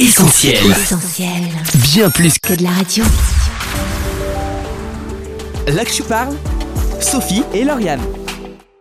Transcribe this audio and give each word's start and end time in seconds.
Essentiel. 0.00 0.56
Essentiel. 0.70 1.42
Bien 1.92 2.08
plus 2.08 2.38
que 2.38 2.48
Que 2.48 2.54
de 2.54 2.62
la 2.62 2.70
radio. 2.70 3.04
Là 5.66 5.84
que 5.84 5.92
je 5.92 6.02
parle, 6.02 6.34
Sophie 7.00 7.42
et 7.52 7.64
Lauriane. 7.64 8.00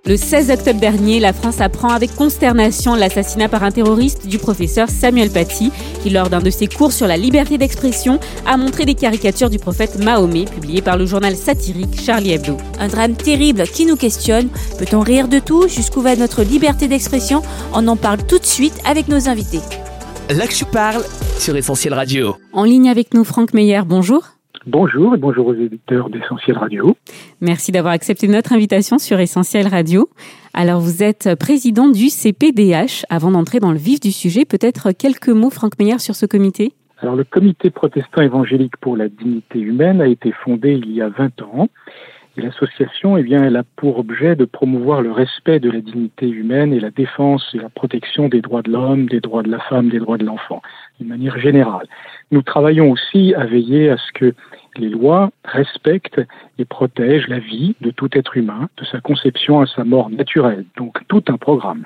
Le 0.05 0.15
16 0.15 0.49
octobre 0.49 0.79
dernier, 0.79 1.19
la 1.19 1.33
France 1.33 1.59
apprend 1.59 1.89
avec 1.89 2.15
consternation 2.15 2.95
l'assassinat 2.95 3.49
par 3.49 3.65
un 3.65 3.71
terroriste 3.71 4.27
du 4.27 4.37
professeur 4.37 4.87
Samuel 4.89 5.29
Paty, 5.29 5.73
qui 6.01 6.09
lors 6.09 6.29
d'un 6.29 6.39
de 6.39 6.49
ses 6.49 6.67
cours 6.67 6.93
sur 6.93 7.05
la 7.05 7.17
liberté 7.17 7.57
d'expression 7.57 8.21
a 8.45 8.55
montré 8.55 8.85
des 8.85 8.95
caricatures 8.95 9.49
du 9.49 9.59
prophète 9.59 10.01
Mahomet 10.01 10.45
publiées 10.45 10.81
par 10.81 10.95
le 10.95 11.05
journal 11.05 11.35
satirique 11.35 12.01
Charlie 12.01 12.31
Hebdo. 12.31 12.55
Un 12.79 12.87
drame 12.87 13.17
terrible 13.17 13.63
qui 13.63 13.85
nous 13.85 13.97
questionne. 13.97 14.47
Peut-on 14.77 15.01
rire 15.01 15.27
de 15.27 15.39
tout? 15.39 15.67
Jusqu'où 15.67 15.99
va 15.99 16.15
notre 16.15 16.43
liberté 16.43 16.87
d'expression? 16.87 17.41
On 17.73 17.85
en 17.89 17.97
parle 17.97 18.25
tout 18.25 18.39
de 18.39 18.45
suite 18.45 18.79
avec 18.85 19.09
nos 19.09 19.27
invités. 19.27 19.59
Là 20.29 20.45
que 20.45 20.53
je 20.53 20.63
parle, 20.63 21.01
sur 21.39 21.55
Essentiel 21.55 21.95
Radio. 21.95 22.35
En 22.53 22.63
ligne 22.63 22.87
avec 22.87 23.15
nous, 23.15 23.23
Franck 23.23 23.51
Meyer, 23.55 23.81
bonjour. 23.83 24.27
Bonjour 24.67 25.15
et 25.15 25.17
bonjour 25.17 25.47
aux 25.47 25.55
éditeurs 25.55 26.11
d'Essentiel 26.11 26.55
Radio. 26.55 26.95
Merci 27.41 27.71
d'avoir 27.71 27.93
accepté 27.93 28.27
notre 28.27 28.53
invitation 28.53 28.99
sur 28.99 29.19
Essentiel 29.19 29.67
Radio. 29.67 30.07
Alors, 30.53 30.81
vous 30.81 31.01
êtes 31.01 31.33
président 31.33 31.89
du 31.89 32.09
CPDH. 32.09 33.05
Avant 33.09 33.31
d'entrer 33.31 33.59
dans 33.59 33.71
le 33.71 33.79
vif 33.79 33.99
du 33.99 34.11
sujet, 34.11 34.45
peut-être 34.45 34.91
quelques 34.91 35.29
mots, 35.29 35.49
Franck 35.49 35.79
Meyer, 35.79 35.97
sur 35.97 36.13
ce 36.13 36.27
comité? 36.27 36.73
Alors 37.01 37.15
le 37.15 37.23
Comité 37.23 37.71
protestant 37.71 38.21
évangélique 38.21 38.77
pour 38.77 38.97
la 38.97 39.07
dignité 39.09 39.57
humaine 39.59 39.99
a 39.99 40.07
été 40.07 40.31
fondé 40.43 40.73
il 40.73 40.91
y 40.91 41.01
a 41.01 41.09
20 41.09 41.41
ans. 41.41 41.69
Et 42.39 42.41
l'association, 42.41 43.17
eh 43.17 43.23
bien, 43.23 43.43
elle 43.43 43.57
a 43.57 43.63
pour 43.75 43.99
objet 43.99 44.37
de 44.37 44.45
promouvoir 44.45 45.01
le 45.01 45.11
respect 45.11 45.59
de 45.59 45.69
la 45.69 45.81
dignité 45.81 46.29
humaine 46.29 46.71
et 46.71 46.79
la 46.79 46.89
défense 46.89 47.45
et 47.53 47.57
la 47.57 47.67
protection 47.67 48.29
des 48.29 48.39
droits 48.39 48.61
de 48.61 48.71
l'homme, 48.71 49.07
des 49.07 49.19
droits 49.19 49.43
de 49.43 49.51
la 49.51 49.59
femme, 49.59 49.89
des 49.89 49.99
droits 49.99 50.17
de 50.17 50.23
l'enfant, 50.23 50.61
d'une 50.99 51.09
manière 51.09 51.37
générale. 51.37 51.85
Nous 52.31 52.41
travaillons 52.41 52.91
aussi 52.91 53.33
à 53.33 53.45
veiller 53.45 53.89
à 53.89 53.97
ce 53.97 54.11
que 54.13 54.33
les 54.77 54.89
lois 54.89 55.31
respectent 55.43 56.21
et 56.57 56.65
protègent 56.65 57.27
la 57.27 57.39
vie 57.39 57.75
de 57.81 57.91
tout 57.91 58.09
être 58.13 58.37
humain, 58.37 58.69
de 58.77 58.85
sa 58.85 58.99
conception 58.99 59.61
à 59.61 59.67
sa 59.67 59.83
mort 59.83 60.09
naturelle. 60.09 60.65
Donc 60.77 60.99
tout 61.07 61.23
un 61.27 61.37
programme. 61.37 61.85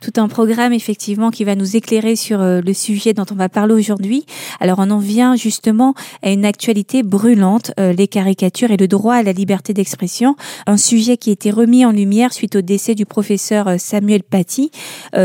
Tout 0.00 0.12
un 0.16 0.26
programme 0.26 0.72
effectivement 0.72 1.30
qui 1.30 1.44
va 1.44 1.54
nous 1.54 1.76
éclairer 1.76 2.16
sur 2.16 2.40
euh, 2.40 2.60
le 2.60 2.74
sujet 2.74 3.12
dont 3.14 3.24
on 3.30 3.36
va 3.36 3.48
parler 3.48 3.72
aujourd'hui. 3.72 4.26
Alors 4.58 4.78
on 4.80 4.90
en 4.90 4.98
vient 4.98 5.36
justement 5.36 5.94
à 6.22 6.30
une 6.30 6.44
actualité 6.44 7.04
brûlante, 7.04 7.70
euh, 7.78 7.92
les 7.92 8.08
caricatures 8.08 8.72
et 8.72 8.76
le 8.76 8.88
droit 8.88 9.14
à 9.14 9.22
la 9.22 9.32
liberté 9.32 9.72
d'expression, 9.72 10.34
un 10.66 10.76
sujet 10.76 11.16
qui 11.16 11.30
a 11.30 11.34
été 11.34 11.52
remis 11.52 11.86
en 11.86 11.92
lumière 11.92 12.32
suite 12.32 12.56
au 12.56 12.62
décès 12.62 12.94
du 12.96 13.06
professeur 13.06 13.68
euh, 13.68 13.76
Samuel 13.78 14.22
Paty, 14.24 14.70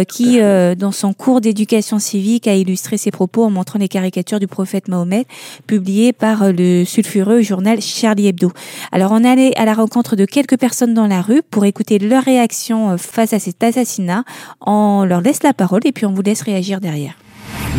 qui 0.07 0.39
dans 0.39 0.91
son 0.91 1.13
cours 1.13 1.41
d'éducation 1.41 1.99
civique 1.99 2.47
a 2.47 2.55
illustré 2.55 2.97
ses 2.97 3.11
propos 3.11 3.43
en 3.43 3.49
montrant 3.49 3.79
les 3.79 3.87
caricatures 3.87 4.39
du 4.39 4.47
prophète 4.47 4.87
Mahomet 4.87 5.25
publiées 5.67 6.13
par 6.13 6.40
le 6.49 6.83
sulfureux 6.85 7.41
journal 7.41 7.81
Charlie 7.81 8.27
Hebdo. 8.27 8.51
Alors 8.91 9.11
on 9.11 9.23
est 9.23 9.29
allé 9.29 9.53
à 9.57 9.65
la 9.65 9.73
rencontre 9.73 10.15
de 10.15 10.25
quelques 10.25 10.57
personnes 10.57 10.93
dans 10.93 11.07
la 11.07 11.21
rue 11.21 11.41
pour 11.49 11.65
écouter 11.65 11.99
leur 11.99 12.23
réaction 12.23 12.91
euh, 12.91 12.97
face 12.97 13.33
à 13.33 13.39
cet 13.39 13.63
assassinat. 13.63 14.23
On 14.59 15.05
leur 15.05 15.21
laisse 15.21 15.43
la 15.43 15.53
parole 15.53 15.81
et 15.85 15.91
puis 15.91 16.05
on 16.05 16.13
vous 16.13 16.21
laisse 16.21 16.41
réagir 16.41 16.79
derrière. 16.79 17.13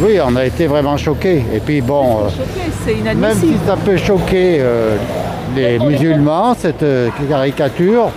Oui, 0.00 0.18
on 0.24 0.36
a 0.36 0.44
été 0.44 0.66
vraiment 0.66 0.96
choqués. 0.96 1.42
Et 1.52 1.60
puis 1.60 1.80
bon, 1.80 2.26
euh, 2.86 3.14
même 3.14 3.36
si 3.36 3.54
ça 3.66 3.76
peut 3.76 3.96
choquer 3.96 4.58
euh, 4.60 4.96
les 5.54 5.78
musulmans, 5.78 6.54
cette 6.54 6.82
euh, 6.82 7.10
caricature, 7.28 8.10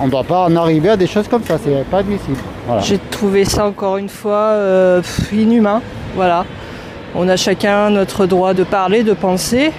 on 0.00 0.06
ne 0.06 0.10
doit 0.10 0.24
pas 0.24 0.44
en 0.44 0.56
arriver 0.56 0.90
à 0.90 0.96
des 0.96 1.06
choses 1.06 1.28
comme 1.28 1.42
ça, 1.44 1.58
c'est 1.62 1.84
pas 1.90 1.98
admissible. 1.98 2.38
Voilà. 2.66 2.82
J'ai 2.82 2.98
trouvé 2.98 3.44
ça 3.44 3.66
encore 3.66 3.96
une 3.96 4.08
fois 4.08 4.52
euh, 4.52 5.02
inhumain. 5.32 5.82
Voilà. 6.14 6.44
On 7.20 7.28
a 7.28 7.34
chacun 7.36 7.90
notre 7.90 8.26
droit 8.26 8.54
de 8.54 8.62
parler, 8.62 9.02
de 9.02 9.12
penser. 9.12 9.72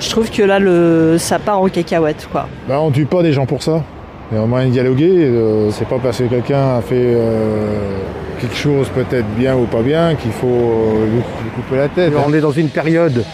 Je 0.00 0.10
trouve 0.10 0.28
que 0.28 0.42
là, 0.42 0.58
le, 0.58 1.16
ça 1.18 1.38
part 1.38 1.60
en 1.62 1.68
cacahuète, 1.68 2.26
quoi. 2.32 2.48
Bah, 2.68 2.80
on 2.80 2.90
tue 2.90 3.04
pas 3.06 3.22
des 3.22 3.32
gens 3.32 3.46
pour 3.46 3.62
ça. 3.62 3.84
Il 4.32 4.36
y 4.36 4.40
a 4.40 4.42
un 4.42 4.46
moyen 4.46 4.66
de 4.66 4.72
dialoguer. 4.72 5.08
euh, 5.08 5.70
c'est 5.70 5.86
pas 5.86 5.98
parce 6.02 6.18
que 6.18 6.24
quelqu'un 6.24 6.78
a 6.78 6.80
fait 6.80 6.94
euh, 6.96 8.00
quelque 8.40 8.56
chose 8.56 8.88
peut-être 8.92 9.26
bien 9.38 9.54
ou 9.56 9.66
pas 9.66 9.82
bien 9.82 10.16
qu'il 10.16 10.32
faut 10.32 10.46
euh, 10.48 11.04
lui, 11.06 11.18
lui 11.18 11.50
couper 11.54 11.76
la 11.76 11.88
tête. 11.88 12.12
On 12.26 12.32
est 12.34 12.40
dans 12.40 12.50
une 12.50 12.68
période 12.70 13.24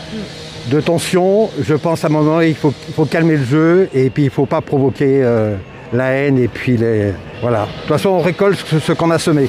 de 0.70 0.80
tension. 0.80 1.48
Je 1.62 1.74
pense 1.74 2.04
à 2.04 2.08
un 2.08 2.10
moment 2.10 2.40
il 2.42 2.54
faut, 2.54 2.74
il 2.88 2.94
faut 2.94 3.04
calmer 3.06 3.36
le 3.38 3.44
jeu 3.44 3.88
et 3.94 4.10
puis 4.10 4.24
il 4.24 4.26
ne 4.26 4.30
faut 4.32 4.46
pas 4.46 4.60
provoquer 4.60 5.22
euh, 5.22 5.54
la 5.94 6.10
haine 6.10 6.36
et 6.38 6.48
puis 6.48 6.76
les. 6.76 7.12
Voilà. 7.40 7.60
De 7.62 7.80
toute 7.80 7.88
façon, 7.88 8.10
on 8.10 8.20
récolte 8.20 8.58
ce, 8.66 8.78
ce 8.80 8.92
qu'on 8.92 9.10
a 9.10 9.18
semé. 9.18 9.48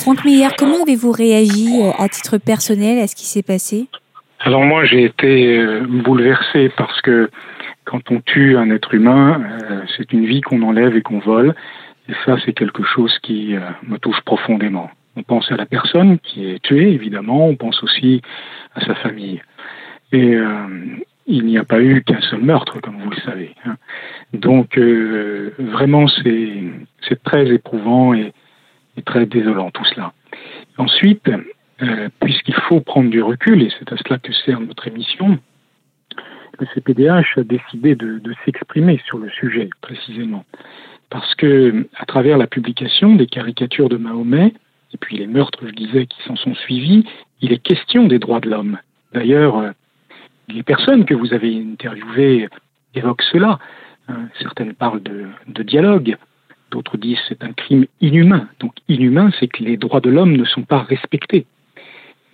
Franck 0.00 0.24
Meyer, 0.24 0.48
comment 0.56 0.82
avez-vous 0.82 1.12
réagi 1.12 1.82
euh, 1.82 1.90
à 1.98 2.08
titre 2.08 2.38
personnel 2.38 2.98
à 3.00 3.06
ce 3.06 3.14
qui 3.14 3.26
s'est 3.26 3.42
passé? 3.42 3.86
Alors 4.38 4.62
moi, 4.62 4.86
j'ai 4.86 5.04
été 5.04 5.58
euh, 5.58 5.84
bouleversé 5.86 6.70
parce 6.74 7.02
que 7.02 7.28
quand 7.84 8.10
on 8.10 8.22
tue 8.22 8.56
un 8.56 8.70
être 8.70 8.94
humain, 8.94 9.42
euh, 9.42 9.82
c'est 9.94 10.10
une 10.14 10.24
vie 10.24 10.40
qu'on 10.40 10.62
enlève 10.62 10.96
et 10.96 11.02
qu'on 11.02 11.18
vole. 11.18 11.54
Et 12.08 12.14
ça, 12.24 12.38
c'est 12.46 12.54
quelque 12.54 12.82
chose 12.82 13.14
qui 13.22 13.54
me 13.86 13.98
touche 13.98 14.20
profondément. 14.22 14.90
On 15.16 15.22
pense 15.22 15.52
à 15.52 15.56
la 15.56 15.66
personne 15.66 16.18
qui 16.18 16.48
est 16.48 16.62
tuée, 16.62 16.92
évidemment. 16.92 17.46
On 17.46 17.56
pense 17.56 17.82
aussi 17.82 18.22
à 18.74 18.80
sa 18.86 18.94
famille. 18.94 19.42
Et 20.12 20.34
il 21.26 21.44
n'y 21.44 21.56
a 21.56 21.62
pas 21.62 21.80
eu 21.80 22.02
qu'un 22.02 22.20
seul 22.22 22.40
meurtre, 22.40 22.80
comme 22.80 22.96
vous 23.00 23.10
le 23.10 23.20
savez. 23.20 23.54
hein. 23.64 23.76
Donc, 24.32 24.76
vraiment, 25.56 26.08
c'est 26.08 27.22
très 27.22 27.46
éprouvant 27.48 28.12
et, 28.12 28.32
très 29.02 29.26
désolant 29.26 29.70
tout 29.70 29.84
cela. 29.84 30.12
Ensuite, 30.78 31.28
euh, 31.82 32.08
puisqu'il 32.20 32.54
faut 32.54 32.80
prendre 32.80 33.10
du 33.10 33.22
recul, 33.22 33.62
et 33.62 33.72
c'est 33.78 33.92
à 33.92 33.96
cela 33.96 34.18
que 34.18 34.32
sert 34.32 34.60
notre 34.60 34.86
émission, 34.86 35.38
le 36.58 36.66
CPDH 36.74 37.38
a 37.38 37.42
décidé 37.42 37.94
de, 37.94 38.20
s'exprimer 38.44 39.00
sur 39.06 39.18
le 39.18 39.30
sujet 39.30 39.70
précisément. 39.80 40.44
Parce 41.08 41.34
que, 41.34 41.86
à 41.96 42.04
travers 42.04 42.36
la 42.36 42.46
publication 42.46 43.14
des 43.14 43.26
caricatures 43.26 43.88
de 43.88 43.96
Mahomet, 43.96 44.52
et 44.92 44.98
puis 44.98 45.16
les 45.16 45.26
meurtres, 45.26 45.66
je 45.66 45.72
disais, 45.72 46.06
qui 46.06 46.22
s'en 46.24 46.36
sont 46.36 46.54
suivis, 46.54 47.04
il 47.40 47.52
est 47.52 47.58
question 47.58 48.06
des 48.06 48.18
droits 48.18 48.40
de 48.40 48.50
l'homme. 48.50 48.78
D'ailleurs, 49.14 49.58
euh, 49.58 49.70
les 50.48 50.62
personnes 50.62 51.04
que 51.04 51.14
vous 51.14 51.32
avez 51.32 51.56
interviewées 51.56 52.48
évoquent 52.94 53.22
cela. 53.32 53.58
Hein, 54.08 54.28
certaines 54.40 54.74
parlent 54.74 55.02
de 55.02 55.62
dialogue, 55.62 56.16
d'autres 56.70 56.96
disent 56.96 57.18
c'est 57.28 57.42
un 57.42 57.52
crime 57.52 57.86
inhumain. 58.00 58.48
Donc 58.60 58.72
inhumain, 58.88 59.30
c'est 59.38 59.48
que 59.48 59.62
les 59.62 59.76
droits 59.76 60.00
de 60.00 60.10
l'homme 60.10 60.36
ne 60.36 60.44
sont 60.44 60.62
pas 60.62 60.82
respectés. 60.82 61.46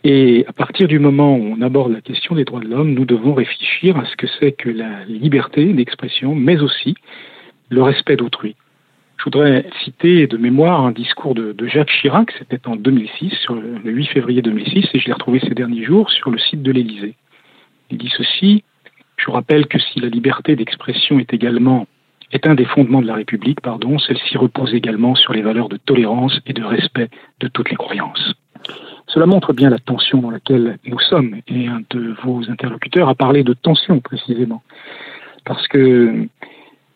Et 0.04 0.44
à 0.46 0.52
partir 0.52 0.86
du 0.86 0.98
moment 0.98 1.36
où 1.36 1.56
on 1.58 1.60
aborde 1.62 1.92
la 1.92 2.00
question 2.00 2.36
des 2.36 2.44
droits 2.44 2.60
de 2.60 2.68
l'homme, 2.68 2.94
nous 2.94 3.04
devons 3.04 3.34
réfléchir 3.34 3.96
à 3.96 4.04
ce 4.04 4.14
que 4.16 4.26
c'est 4.38 4.52
que 4.52 4.70
la 4.70 5.04
liberté 5.06 5.72
d'expression, 5.72 6.34
mais 6.34 6.60
aussi 6.60 6.94
le 7.70 7.82
respect 7.82 8.16
d'autrui. 8.16 8.54
Je 9.18 9.24
voudrais 9.24 9.66
citer 9.82 10.26
de 10.26 10.36
mémoire 10.36 10.84
un 10.84 10.92
discours 10.92 11.34
de, 11.34 11.54
Jacques 11.66 11.90
Chirac, 11.90 12.30
c'était 12.38 12.60
en 12.68 12.76
2006, 12.76 13.30
sur 13.42 13.54
le, 13.54 13.78
le 13.82 13.90
8 13.90 14.06
février 14.06 14.42
2006, 14.42 14.90
et 14.94 14.98
je 15.00 15.06
l'ai 15.06 15.12
retrouvé 15.12 15.40
ces 15.40 15.54
derniers 15.54 15.82
jours 15.82 16.10
sur 16.12 16.30
le 16.30 16.38
site 16.38 16.62
de 16.62 16.70
l'Élysée. 16.70 17.16
Il 17.90 17.98
dit 17.98 18.12
ceci 18.16 18.62
Je 19.16 19.30
rappelle 19.30 19.66
que 19.66 19.78
si 19.78 20.00
la 20.00 20.08
liberté 20.08 20.54
d'expression 20.54 21.18
est 21.18 21.32
également 21.32 21.88
est 22.32 22.46
un 22.46 22.54
des 22.54 22.64
fondements 22.64 23.02
de 23.02 23.06
la 23.06 23.14
République, 23.14 23.60
pardon, 23.60 23.98
celle-ci 23.98 24.36
repose 24.36 24.74
également 24.74 25.14
sur 25.14 25.32
les 25.32 25.42
valeurs 25.42 25.68
de 25.68 25.76
tolérance 25.76 26.38
et 26.46 26.52
de 26.52 26.64
respect 26.64 27.08
de 27.40 27.48
toutes 27.48 27.70
les 27.70 27.76
croyances. 27.76 28.34
Cela 29.06 29.26
montre 29.26 29.52
bien 29.52 29.70
la 29.70 29.78
tension 29.78 30.18
dans 30.18 30.30
laquelle 30.30 30.78
nous 30.84 30.98
sommes, 30.98 31.36
et 31.46 31.68
un 31.68 31.82
de 31.90 32.14
vos 32.24 32.50
interlocuteurs 32.50 33.08
a 33.08 33.14
parlé 33.14 33.44
de 33.44 33.54
tension 33.54 34.00
précisément. 34.00 34.62
Parce 35.44 35.66
que 35.68 36.26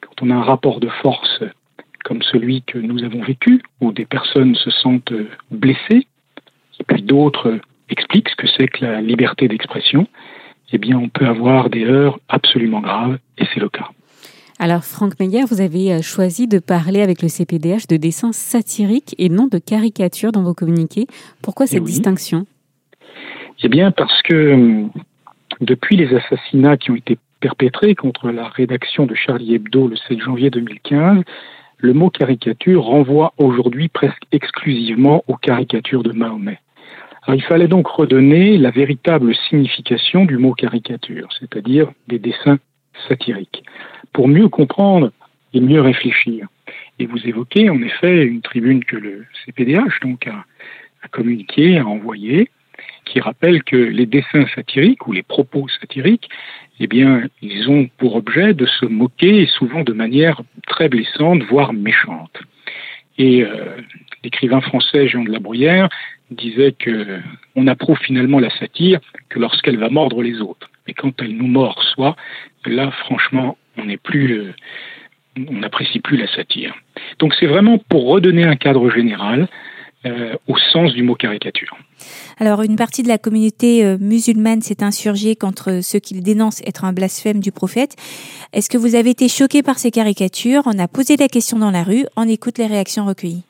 quand 0.00 0.22
on 0.22 0.30
a 0.30 0.34
un 0.34 0.42
rapport 0.42 0.80
de 0.80 0.88
force 0.88 1.42
comme 2.04 2.22
celui 2.22 2.62
que 2.62 2.78
nous 2.78 3.04
avons 3.04 3.22
vécu, 3.22 3.62
où 3.80 3.92
des 3.92 4.06
personnes 4.06 4.54
se 4.56 4.70
sentent 4.70 5.12
blessées, 5.50 6.06
et 6.80 6.84
puis 6.86 7.02
d'autres 7.02 7.58
expliquent 7.88 8.30
ce 8.30 8.36
que 8.36 8.46
c'est 8.56 8.68
que 8.68 8.84
la 8.84 9.00
liberté 9.00 9.48
d'expression, 9.48 10.06
eh 10.72 10.78
bien 10.78 10.98
on 10.98 11.08
peut 11.08 11.26
avoir 11.26 11.70
des 11.70 11.84
heures 11.84 12.18
absolument 12.28 12.80
graves, 12.80 13.18
et 13.38 13.44
c'est 13.52 13.60
le 13.60 13.68
cas. 13.68 13.90
Alors, 14.62 14.84
Franck 14.84 15.18
Meyer, 15.18 15.44
vous 15.48 15.62
avez 15.62 15.90
euh, 15.90 16.02
choisi 16.02 16.46
de 16.46 16.58
parler 16.58 17.00
avec 17.00 17.22
le 17.22 17.28
CPDH 17.28 17.86
de 17.88 17.96
dessins 17.96 18.32
satiriques 18.32 19.14
et 19.16 19.30
non 19.30 19.46
de 19.46 19.56
caricatures 19.56 20.32
dans 20.32 20.42
vos 20.42 20.52
communiqués. 20.52 21.06
Pourquoi 21.42 21.66
cette 21.66 21.80
oui. 21.80 21.86
distinction? 21.86 22.44
Eh 23.62 23.68
bien, 23.70 23.90
parce 23.90 24.20
que 24.20 24.34
euh, 24.34 24.86
depuis 25.62 25.96
les 25.96 26.14
assassinats 26.14 26.76
qui 26.76 26.90
ont 26.90 26.96
été 26.96 27.16
perpétrés 27.40 27.94
contre 27.94 28.30
la 28.30 28.48
rédaction 28.48 29.06
de 29.06 29.14
Charlie 29.14 29.54
Hebdo 29.54 29.88
le 29.88 29.96
7 29.96 30.20
janvier 30.20 30.50
2015, 30.50 31.22
le 31.78 31.94
mot 31.94 32.10
caricature 32.10 32.84
renvoie 32.84 33.32
aujourd'hui 33.38 33.88
presque 33.88 34.24
exclusivement 34.30 35.24
aux 35.26 35.36
caricatures 35.36 36.02
de 36.02 36.12
Mahomet. 36.12 36.58
Alors, 37.22 37.34
il 37.34 37.44
fallait 37.44 37.66
donc 37.66 37.86
redonner 37.86 38.58
la 38.58 38.70
véritable 38.70 39.34
signification 39.48 40.26
du 40.26 40.36
mot 40.36 40.52
caricature, 40.52 41.28
c'est-à-dire 41.40 41.90
des 42.08 42.18
dessins 42.18 42.58
satiriques, 43.08 43.64
pour 44.12 44.28
mieux 44.28 44.48
comprendre 44.48 45.12
et 45.52 45.60
mieux 45.60 45.80
réfléchir. 45.80 46.48
Et 46.98 47.06
vous 47.06 47.26
évoquez 47.26 47.70
en 47.70 47.82
effet 47.82 48.24
une 48.24 48.42
tribune 48.42 48.84
que 48.84 48.96
le 48.96 49.26
CPDH 49.44 50.00
donc 50.02 50.26
a, 50.26 50.44
a 51.02 51.08
communiquée, 51.08 51.78
a 51.78 51.86
envoyée, 51.86 52.50
qui 53.04 53.20
rappelle 53.20 53.62
que 53.62 53.76
les 53.76 54.06
dessins 54.06 54.46
satiriques 54.54 55.06
ou 55.06 55.12
les 55.12 55.22
propos 55.22 55.66
satiriques, 55.80 56.28
eh 56.78 56.86
bien, 56.86 57.24
ils 57.42 57.68
ont 57.68 57.88
pour 57.98 58.14
objet 58.16 58.54
de 58.54 58.66
se 58.66 58.86
moquer, 58.86 59.46
souvent 59.46 59.82
de 59.82 59.92
manière 59.92 60.40
très 60.66 60.88
blessante, 60.88 61.42
voire 61.42 61.72
méchante. 61.72 62.38
Et 63.18 63.42
euh, 63.42 63.76
l'écrivain 64.24 64.60
français 64.60 65.08
Jean 65.08 65.24
de 65.24 65.30
la 65.30 65.40
Bruyère 65.40 65.88
disait 66.30 66.72
que 66.72 67.20
on 67.56 67.66
approuve 67.66 67.98
finalement 67.98 68.38
la 68.38 68.50
satire 68.58 69.00
que 69.28 69.38
lorsqu'elle 69.38 69.76
va 69.76 69.90
mordre 69.90 70.22
les 70.22 70.40
autres. 70.40 70.69
Mais 70.90 70.94
quand 70.94 71.12
elle 71.22 71.36
nous 71.36 71.46
mord 71.46 71.80
soi, 71.94 72.16
là, 72.66 72.90
franchement, 73.04 73.56
euh, 73.78 74.52
on 75.48 75.52
n'apprécie 75.52 76.00
plus 76.00 76.16
la 76.16 76.26
satire. 76.34 76.74
Donc 77.20 77.32
c'est 77.38 77.46
vraiment 77.46 77.78
pour 77.78 78.08
redonner 78.08 78.42
un 78.42 78.56
cadre 78.56 78.90
général 78.90 79.46
euh, 80.04 80.34
au 80.48 80.56
sens 80.72 80.92
du 80.92 81.04
mot 81.04 81.14
caricature. 81.14 81.78
Alors, 82.40 82.62
une 82.62 82.74
partie 82.74 83.04
de 83.04 83.08
la 83.08 83.18
communauté 83.18 83.84
euh, 83.84 83.98
musulmane 84.00 84.62
s'est 84.62 84.82
insurgée 84.82 85.36
contre 85.36 85.80
ceux 85.80 86.00
qui 86.00 86.20
dénoncent 86.20 86.62
être 86.66 86.84
un 86.84 86.92
blasphème 86.92 87.38
du 87.38 87.52
prophète. 87.52 87.94
Est-ce 88.52 88.68
que 88.68 88.78
vous 88.78 88.96
avez 88.96 89.10
été 89.10 89.28
choqué 89.28 89.62
par 89.62 89.78
ces 89.78 89.92
caricatures? 89.92 90.62
On 90.66 90.76
a 90.80 90.88
posé 90.88 91.16
la 91.16 91.28
question 91.28 91.56
dans 91.56 91.70
la 91.70 91.84
rue. 91.84 92.04
On 92.16 92.26
écoute 92.26 92.58
les 92.58 92.66
réactions 92.66 93.06
recueillies. 93.06 93.44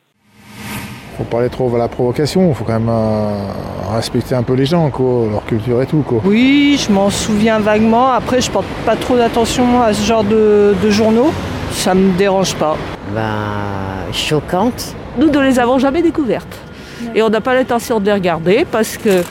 Faut 1.20 1.24
pas 1.24 1.40
aller 1.40 1.50
trop 1.50 1.74
à 1.74 1.78
la 1.78 1.88
provocation. 1.88 2.48
Il 2.48 2.54
faut 2.54 2.64
quand 2.64 2.80
même 2.80 2.88
euh, 2.88 3.94
respecter 3.94 4.34
un 4.34 4.42
peu 4.42 4.54
les 4.54 4.64
gens, 4.64 4.88
quoi, 4.88 5.28
leur 5.30 5.44
culture 5.44 5.82
et 5.82 5.86
tout, 5.86 6.02
quoi. 6.02 6.22
Oui, 6.24 6.80
je 6.82 6.90
m'en 6.90 7.10
souviens 7.10 7.58
vaguement. 7.58 8.10
Après, 8.10 8.40
je 8.40 8.50
porte 8.50 8.64
pas 8.86 8.96
trop 8.96 9.18
d'attention 9.18 9.82
à 9.82 9.92
ce 9.92 10.02
genre 10.02 10.24
de, 10.24 10.74
de 10.82 10.90
journaux. 10.90 11.30
Ça 11.72 11.94
me 11.94 12.16
dérange 12.16 12.54
pas. 12.54 12.78
Ben, 13.14 14.10
choquante 14.12 14.94
nous 15.18 15.28
ne 15.28 15.40
les 15.40 15.58
avons 15.58 15.78
jamais 15.78 16.02
découvertes. 16.02 16.56
Et 17.14 17.22
on 17.22 17.28
n'a 17.28 17.40
pas 17.42 17.54
l'intention 17.54 18.00
de 18.00 18.06
les 18.06 18.12
regarder 18.12 18.66
parce 18.70 18.96
que 18.96 19.22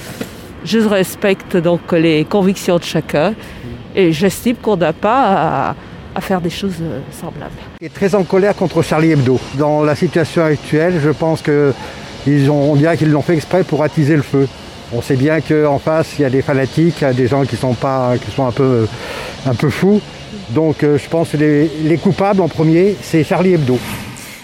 je 0.63 0.79
respecte 0.79 1.57
donc 1.57 1.91
les 1.91 2.25
convictions 2.25 2.77
de 2.77 2.83
chacun 2.83 3.33
et 3.95 4.11
j'estime 4.11 4.55
qu'on 4.55 4.77
n'a 4.77 4.93
pas 4.93 5.69
à, 5.69 5.75
faire 6.21 6.41
des 6.41 6.49
choses 6.49 6.75
euh, 6.81 6.99
semblables. 7.11 7.53
Il 7.81 7.87
est 7.87 7.93
très 7.93 8.15
en 8.15 8.23
colère 8.23 8.55
contre 8.55 8.81
Charlie 8.81 9.11
Hebdo. 9.11 9.39
Dans 9.55 9.83
la 9.83 9.95
situation 9.95 10.43
actuelle, 10.43 10.99
je 11.03 11.09
pense 11.09 11.41
qu'ils 11.41 12.51
ont, 12.51 12.71
on 12.71 12.75
dirait 12.75 12.97
qu'ils 12.97 13.11
l'ont 13.11 13.21
fait 13.21 13.35
exprès 13.35 13.63
pour 13.63 13.83
attiser 13.83 14.15
le 14.15 14.21
feu. 14.21 14.47
On 14.91 15.01
sait 15.01 15.15
bien 15.15 15.39
qu'en 15.41 15.77
face, 15.77 16.13
il 16.17 16.23
y 16.23 16.25
a 16.25 16.29
des 16.29 16.41
fanatiques, 16.41 17.03
des 17.03 17.27
gens 17.27 17.45
qui 17.45 17.55
sont, 17.55 17.75
pas, 17.75 18.17
qui 18.17 18.31
sont 18.31 18.45
un, 18.45 18.51
peu, 18.51 18.87
un 19.45 19.53
peu 19.53 19.69
fous. 19.69 20.01
Donc 20.51 20.83
euh, 20.83 20.97
je 20.97 21.07
pense 21.09 21.29
que 21.29 21.37
les, 21.37 21.69
les 21.83 21.97
coupables 21.97 22.41
en 22.41 22.47
premier, 22.47 22.95
c'est 23.01 23.23
Charlie 23.23 23.53
Hebdo. 23.53 23.77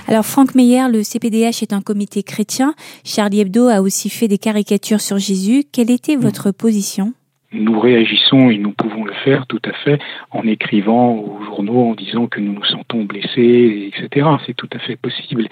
Alors 0.07 0.25
Franck 0.25 0.53
Meyer, 0.53 0.87
le 0.87 1.03
CPDH 1.03 1.63
est 1.63 1.73
un 1.73 1.81
comité 1.81 2.21
chrétien. 2.21 2.75
Charlie 3.03 3.39
Hebdo 3.39 3.69
a 3.69 3.81
aussi 3.81 4.09
fait 4.09 4.27
des 4.27 4.37
caricatures 4.37 5.01
sur 5.01 5.17
Jésus. 5.17 5.63
Quelle 5.71 5.89
était 5.89 6.15
votre 6.15 6.51
position? 6.51 7.13
Nous 7.55 7.79
réagissons 7.79 8.49
et 8.49 8.57
nous 8.57 8.71
pouvons 8.71 9.05
le 9.05 9.13
faire 9.23 9.47
tout 9.47 9.61
à 9.65 9.73
fait 9.73 9.99
en 10.31 10.43
écrivant 10.43 11.13
aux 11.13 11.43
journaux 11.43 11.89
en 11.89 11.95
disant 11.95 12.27
que 12.27 12.39
nous 12.39 12.53
nous 12.53 12.65
sentons 12.65 13.03
blessés, 13.03 13.91
etc. 13.93 14.27
C'est 14.45 14.55
tout 14.55 14.69
à 14.73 14.79
fait 14.79 14.95
possible. 14.95 15.47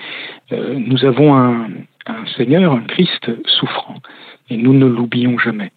Euh, 0.51 0.75
nous 0.77 1.05
avons 1.05 1.35
un, 1.35 1.67
un 2.05 2.25
Seigneur, 2.37 2.73
un 2.73 2.81
Christ 2.81 3.31
souffrant, 3.47 3.95
et 4.49 4.57
nous 4.57 4.73
ne 4.73 4.85
l'oublions 4.85 5.37
jamais. 5.37 5.71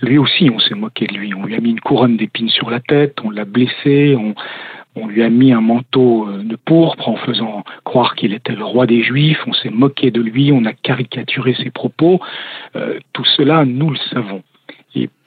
Lui 0.00 0.18
aussi, 0.18 0.50
on 0.50 0.58
s'est 0.58 0.74
moqué 0.74 1.06
de 1.06 1.14
lui. 1.14 1.32
On 1.34 1.44
lui 1.44 1.54
a 1.54 1.60
mis 1.60 1.70
une 1.70 1.80
couronne 1.80 2.16
d'épines 2.16 2.48
sur 2.48 2.70
la 2.70 2.80
tête, 2.80 3.18
on 3.22 3.30
l'a 3.30 3.44
blessé, 3.44 4.16
on, 4.16 4.34
on 4.96 5.06
lui 5.06 5.22
a 5.22 5.30
mis 5.30 5.52
un 5.52 5.60
manteau 5.60 6.28
euh, 6.28 6.42
de 6.42 6.56
pourpre 6.56 7.08
en 7.08 7.16
faisant 7.16 7.64
croire 7.84 8.14
qu'il 8.14 8.34
était 8.34 8.54
le 8.54 8.64
roi 8.64 8.86
des 8.86 9.02
Juifs, 9.02 9.42
on 9.46 9.52
s'est 9.52 9.70
moqué 9.70 10.10
de 10.10 10.20
lui, 10.20 10.52
on 10.52 10.64
a 10.64 10.72
caricaturé 10.72 11.54
ses 11.54 11.70
propos. 11.70 12.20
Euh, 12.76 12.98
tout 13.12 13.24
cela, 13.36 13.64
nous 13.64 13.90
le 13.90 13.98
savons. 14.12 14.42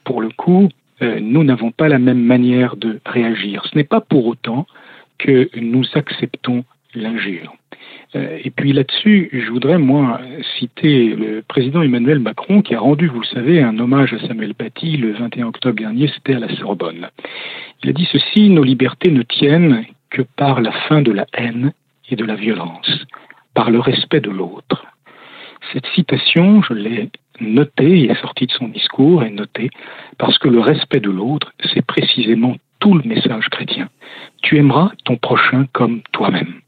Pour 0.06 0.22
le 0.22 0.30
coup, 0.30 0.69
euh, 1.02 1.19
nous 1.19 1.44
n'avons 1.44 1.72
pas 1.72 1.90
la 1.90 2.00
même 2.00 2.22
manière 2.22 2.78
de 2.78 3.02
réagir. 3.06 3.66
Ce 3.69 3.75
n'est 3.75 3.84
pas 3.84 4.00
pour 4.00 4.25
autant 4.28 4.66
que 5.18 5.50
nous 5.60 5.86
acceptons 5.96 6.63
l'injure. 6.94 7.54
Euh, 8.16 8.40
et 8.44 8.50
puis 8.50 8.72
là-dessus, 8.72 9.30
je 9.34 9.50
voudrais, 9.52 9.78
moi, 9.78 10.22
citer 10.57 11.07
le 11.16 11.42
président 11.42 11.81
Emmanuel 11.81 12.19
Macron 12.19 12.62
qui 12.62 12.75
a 12.75 12.80
rendu, 12.80 13.07
vous 13.07 13.19
le 13.19 13.25
savez, 13.25 13.62
un 13.62 13.78
hommage 13.80 14.13
à 14.13 14.28
Samuel 14.28 14.54
Paty 14.54 14.96
le 14.98 15.12
21 15.13 15.48
octobre 15.48 15.78
dernier, 15.78 16.10
c'était 16.13 16.36
à 16.36 16.40
la 16.40 16.56
Sorbonne. 16.56 17.10
Il 17.84 17.90
a 17.90 17.94
dit 17.94 18.07
ceci, 18.12 18.50
nos 18.50 18.63
libertés 18.63 19.12
ne 19.12 19.24
tiennent 19.24 19.84
que 20.10 20.22
par 20.22 20.62
la 20.62 20.72
fin 20.88 21.02
de 21.02 21.12
la 21.12 21.25
haine 21.34 21.74
et 22.10 22.16
de 22.16 22.24
la 22.24 22.36
violence, 22.36 23.06
par 23.54 23.69
le 23.69 23.80
respect 23.80 24.22
de 24.22 24.30
l'autre. 24.30 24.86
Cette 25.74 25.86
citation, 25.88 26.62
je 26.62 26.74
l'ai 26.74 27.10
notée 27.40 28.02
et 28.02 28.12
est 28.12 28.22
sortie 28.22 28.48
de 28.48 28.52
son 28.52 28.68
discours, 28.68 29.24
est 29.24 29.32
notée 29.32 29.70
parce 30.18 30.38
que 30.38 30.48
le 30.48 30.60
respect 30.60 31.00
de 31.00 31.10
l'autre, 31.10 31.54
c'est 31.74 31.86
précisément 31.86 32.56
tout 32.80 32.94
le 32.94 33.04
message 33.04 33.50
chrétien. 33.50 33.90
Tu 34.42 34.58
aimeras 34.58 34.92
ton 35.06 35.18
prochain 35.18 35.66
comme 35.74 36.02
toi-même. 36.12 36.62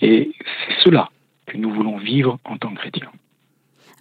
Et 0.00 0.32
c'est 0.38 0.84
cela 0.84 1.08
que 1.46 1.56
nous 1.56 1.72
voulons 1.72 1.96
vivre 1.96 2.38
en 2.44 2.56
tant 2.56 2.70
que 2.70 2.80
chrétiens. 2.80 3.10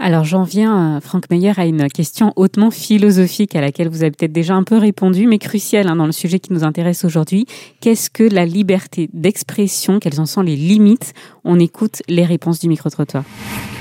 Alors 0.04 0.24
j'en 0.24 0.42
viens, 0.42 1.00
Franck 1.00 1.30
Meyer, 1.30 1.54
à 1.58 1.66
une 1.68 1.88
question 1.88 2.34
hautement 2.36 2.72
philosophique 2.72 3.56
à 3.56 3.62
laquelle 3.62 3.88
vous 3.88 4.02
avez 4.02 4.10
peut-être 4.10 4.32
déjà 4.32 4.56
un 4.56 4.64
peu 4.64 4.80
répondu, 4.80 5.28
mais 5.28 5.38
cruciale 5.38 5.88
hein, 5.88 5.96
dans 5.96 6.08
le 6.08 6.12
sujet 6.12 6.40
qui 6.40 6.52
nous 6.54 6.64
intéresse 6.64 7.06
aujourd'hui. 7.06 7.46
Qu'est-ce 7.82 8.10
que 8.10 8.24
la 8.24 8.48
liberté 8.48 9.12
d'expression? 9.14 10.00
Quelles 10.00 10.20
en 10.20 10.26
sont 10.26 10.42
les 10.42 10.56
limites? 10.56 11.14
On 11.44 11.60
écoute 11.60 12.02
les 12.10 12.26
réponses 12.26 12.60
du 12.60 12.68
micro-trottoir. 12.68 13.24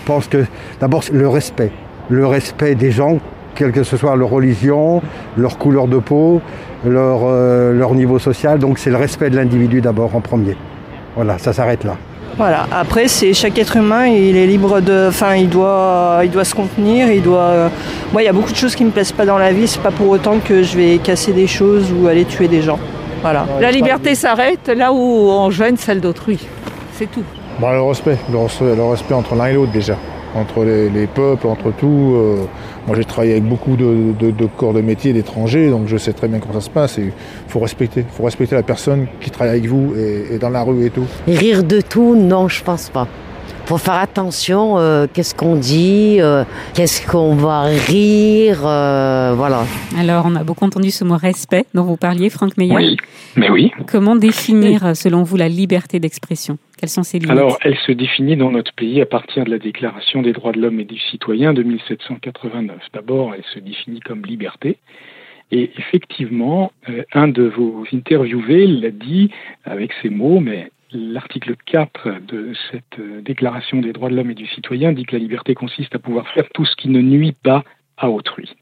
Je 0.03 0.07
pense 0.07 0.29
que 0.29 0.45
d'abord 0.79 1.05
le 1.11 1.27
respect, 1.27 1.73
le 2.11 2.27
respect 2.27 2.75
des 2.75 2.91
gens, 2.91 3.19
quelle 3.55 3.73
que 3.73 3.83
soit 3.83 4.15
leur 4.15 4.29
religion, 4.29 5.01
leur 5.39 5.57
couleur 5.57 5.89
de 5.89 5.97
peau, 5.97 6.43
euh, 6.85 7.73
leur 7.73 7.95
niveau 7.95 8.19
social. 8.19 8.59
Donc 8.59 8.79
c'est 8.79 8.91
le 8.91 8.97
respect 8.97 9.31
de 9.31 9.37
l'individu 9.37 9.81
d'abord 9.81 10.15
en 10.15 10.21
premier. 10.21 10.55
Voilà, 11.15 11.39
ça 11.39 11.55
s'arrête 11.55 11.83
là. 11.85 11.97
Voilà. 12.37 12.67
Après, 12.73 13.09
c'est 13.09 13.35
chaque 13.35 13.59
être 13.59 13.77
humain, 13.77 14.06
il 14.06 14.37
est 14.37 14.47
libre 14.47 14.81
de, 14.81 15.06
enfin, 15.09 15.35
il 15.35 15.49
doit, 15.49 16.21
il 16.25 16.31
doit 16.31 16.44
se 16.44 16.55
contenir, 16.55 17.11
il 17.11 17.23
doit. 17.23 17.38
Euh, 17.38 17.69
moi, 18.12 18.23
il 18.23 18.27
y 18.27 18.29
a 18.29 18.32
beaucoup 18.32 18.53
de 18.53 18.56
choses 18.56 18.75
qui 18.75 18.85
me 18.85 18.91
plaisent 18.91 19.12
pas 19.12 19.27
dans 19.27 19.38
la 19.38 19.53
vie. 19.53 19.67
C'est 19.69 19.82
pas 19.82 19.91
pour 19.91 20.09
autant 20.09 20.38
que 20.38 20.62
je 20.62 20.77
vais 20.77 20.99
casser 20.99 21.32
des 21.32 21.47
choses 21.47 21.93
ou 21.93 22.06
aller 22.06 22.25
tuer 22.25 22.49
des 22.49 22.62
gens. 22.62 22.79
Voilà. 23.23 23.47
La 23.61 23.71
liberté 23.71 24.15
s'arrête 24.15 24.69
là 24.69 24.93
où 24.93 25.31
on 25.31 25.50
gêne 25.50 25.77
celle 25.77 26.00
d'autrui. 26.00 26.38
C'est 26.94 27.11
tout. 27.11 27.25
Bah, 27.61 27.73
le 27.73 27.82
respect, 27.82 28.17
le 28.33 28.83
respect 28.85 29.15
entre 29.15 29.35
l'un 29.35 29.47
et 29.47 29.53
l'autre 29.53 29.73
déjà 29.73 29.97
entre 30.35 30.65
les, 30.65 31.06
peuples, 31.06 31.47
entre 31.47 31.73
tout. 31.73 32.12
Euh, 32.15 32.44
moi, 32.87 32.97
j'ai 32.97 33.05
travaillé 33.05 33.32
avec 33.32 33.44
beaucoup 33.44 33.77
de, 33.77 34.47
corps 34.56 34.73
de 34.73 34.81
métier 34.81 35.12
d'étrangers, 35.12 35.71
donc 35.71 35.87
je 35.87 35.97
sais 35.97 36.12
très 36.12 36.28
bien 36.28 36.38
comment 36.38 36.55
ça 36.55 36.61
se 36.61 36.71
passe. 36.71 36.99
Il 36.99 37.12
faut 37.49 37.61
respecter, 37.61 38.05
faut 38.11 38.25
respecter 38.25 38.55
la 38.55 38.62
personne 38.62 39.07
qui 39.21 39.31
travaille 39.31 39.59
avec 39.59 39.66
vous 39.66 39.95
et, 39.97 40.38
dans 40.38 40.50
la 40.50 40.62
rue 40.62 40.87
et 40.87 40.90
tout. 40.90 41.07
rire 41.26 41.62
de 41.64 41.81
tout, 41.81 42.14
non, 42.14 42.49
je 42.49 42.62
pense 42.62 42.88
pas. 42.88 43.07
Faut 43.66 43.78
faire 43.78 43.95
attention, 43.95 44.78
euh, 44.78 45.07
qu'est-ce 45.12 45.33
qu'on 45.33 45.55
dit, 45.55 46.16
euh, 46.19 46.43
qu'est-ce 46.75 47.07
qu'on 47.07 47.37
va 47.37 47.62
rire, 47.62 48.61
voilà. 48.62 49.64
Alors, 49.97 50.25
on 50.26 50.35
a 50.35 50.43
beaucoup 50.43 50.64
entendu 50.64 50.90
ce 50.90 51.05
mot 51.05 51.16
respect 51.16 51.66
dont 51.75 51.85
vous 51.85 51.97
parliez, 51.97 52.31
Franck 52.31 52.57
Meyer. 52.57 52.75
Oui, 52.75 52.97
mais 53.37 53.49
oui. 53.49 53.71
Comment 53.87 54.16
définir, 54.16 54.97
selon 54.97 55.23
vous, 55.23 55.37
la 55.37 55.49
liberté 55.49 56.00
d'expression? 56.00 56.59
Alors, 57.31 57.59
elle 57.63 57.77
se 57.77 57.93
définit 57.93 58.37
dans 58.37 58.51
notre 58.51 58.73
pays 58.73 59.01
à 59.01 59.07
partir 59.07 59.45
de 59.45 59.51
la 59.51 59.59
Déclaration 59.59 60.23
des 60.23 60.33
droits 60.33 60.53
de 60.53 60.61
l'homme 60.61 60.81
et 60.81 60.85
du 60.85 60.99
citoyen 60.99 61.53
de 61.53 61.63
1789. 61.63 62.79
D'abord, 62.93 63.35
elle 63.35 63.45
se 63.55 63.59
définit 63.59 64.01
comme 64.01 64.23
liberté. 64.23 64.79
Et 65.53 65.71
effectivement, 65.77 66.73
euh, 66.89 67.03
un 67.13 67.29
de 67.29 67.43
vos 67.43 67.85
interviewés 67.93 68.67
l'a 68.67 68.91
dit 68.91 69.31
avec 69.65 69.93
ces 70.01 70.09
mots, 70.09 70.41
mais 70.41 70.71
l'article 70.93 71.57
4 71.67 72.21
de 72.27 72.53
cette 72.71 72.99
euh, 72.99 73.21
Déclaration 73.21 73.81
des 73.81 73.93
droits 73.93 74.11
de 74.11 74.17
l'homme 74.17 74.31
et 74.31 74.35
du 74.35 74.47
citoyen 74.47 74.93
dit 74.93 75.05
que 75.05 75.17
la 75.17 75.23
liberté 75.23 75.55
consiste 75.55 75.95
à 75.95 75.99
pouvoir 75.99 76.29
faire 76.29 76.49
tout 76.55 76.65
ce 76.65 76.77
qui 76.77 76.89
ne 76.89 77.01
nuit 77.01 77.33
pas 77.33 77.65
à 77.97 78.11
autrui. 78.11 78.55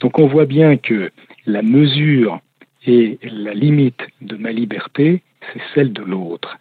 Donc 0.00 0.18
on 0.18 0.26
voit 0.26 0.46
bien 0.46 0.76
que 0.76 1.10
la 1.46 1.62
mesure 1.62 2.40
et 2.86 3.18
la 3.22 3.54
limite 3.54 4.00
de 4.20 4.36
ma 4.36 4.52
liberté, 4.52 5.22
c'est 5.52 5.62
celle 5.74 5.92
de 5.92 6.02
l'autre. 6.02 6.56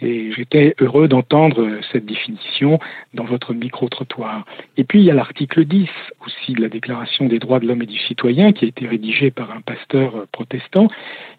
Et 0.00 0.30
j'étais 0.32 0.74
heureux 0.80 1.08
d'entendre 1.08 1.80
cette 1.90 2.06
définition 2.06 2.78
dans 3.14 3.24
votre 3.24 3.52
micro-trottoir. 3.52 4.44
Et 4.76 4.84
puis 4.84 5.00
il 5.00 5.04
y 5.04 5.10
a 5.10 5.14
l'article 5.14 5.64
10 5.64 5.88
aussi 6.24 6.52
de 6.52 6.62
la 6.62 6.68
Déclaration 6.68 7.26
des 7.26 7.40
droits 7.40 7.58
de 7.58 7.66
l'homme 7.66 7.82
et 7.82 7.86
du 7.86 7.98
citoyen 7.98 8.52
qui 8.52 8.64
a 8.64 8.68
été 8.68 8.86
rédigé 8.86 9.30
par 9.30 9.50
un 9.50 9.60
pasteur 9.60 10.26
protestant 10.30 10.88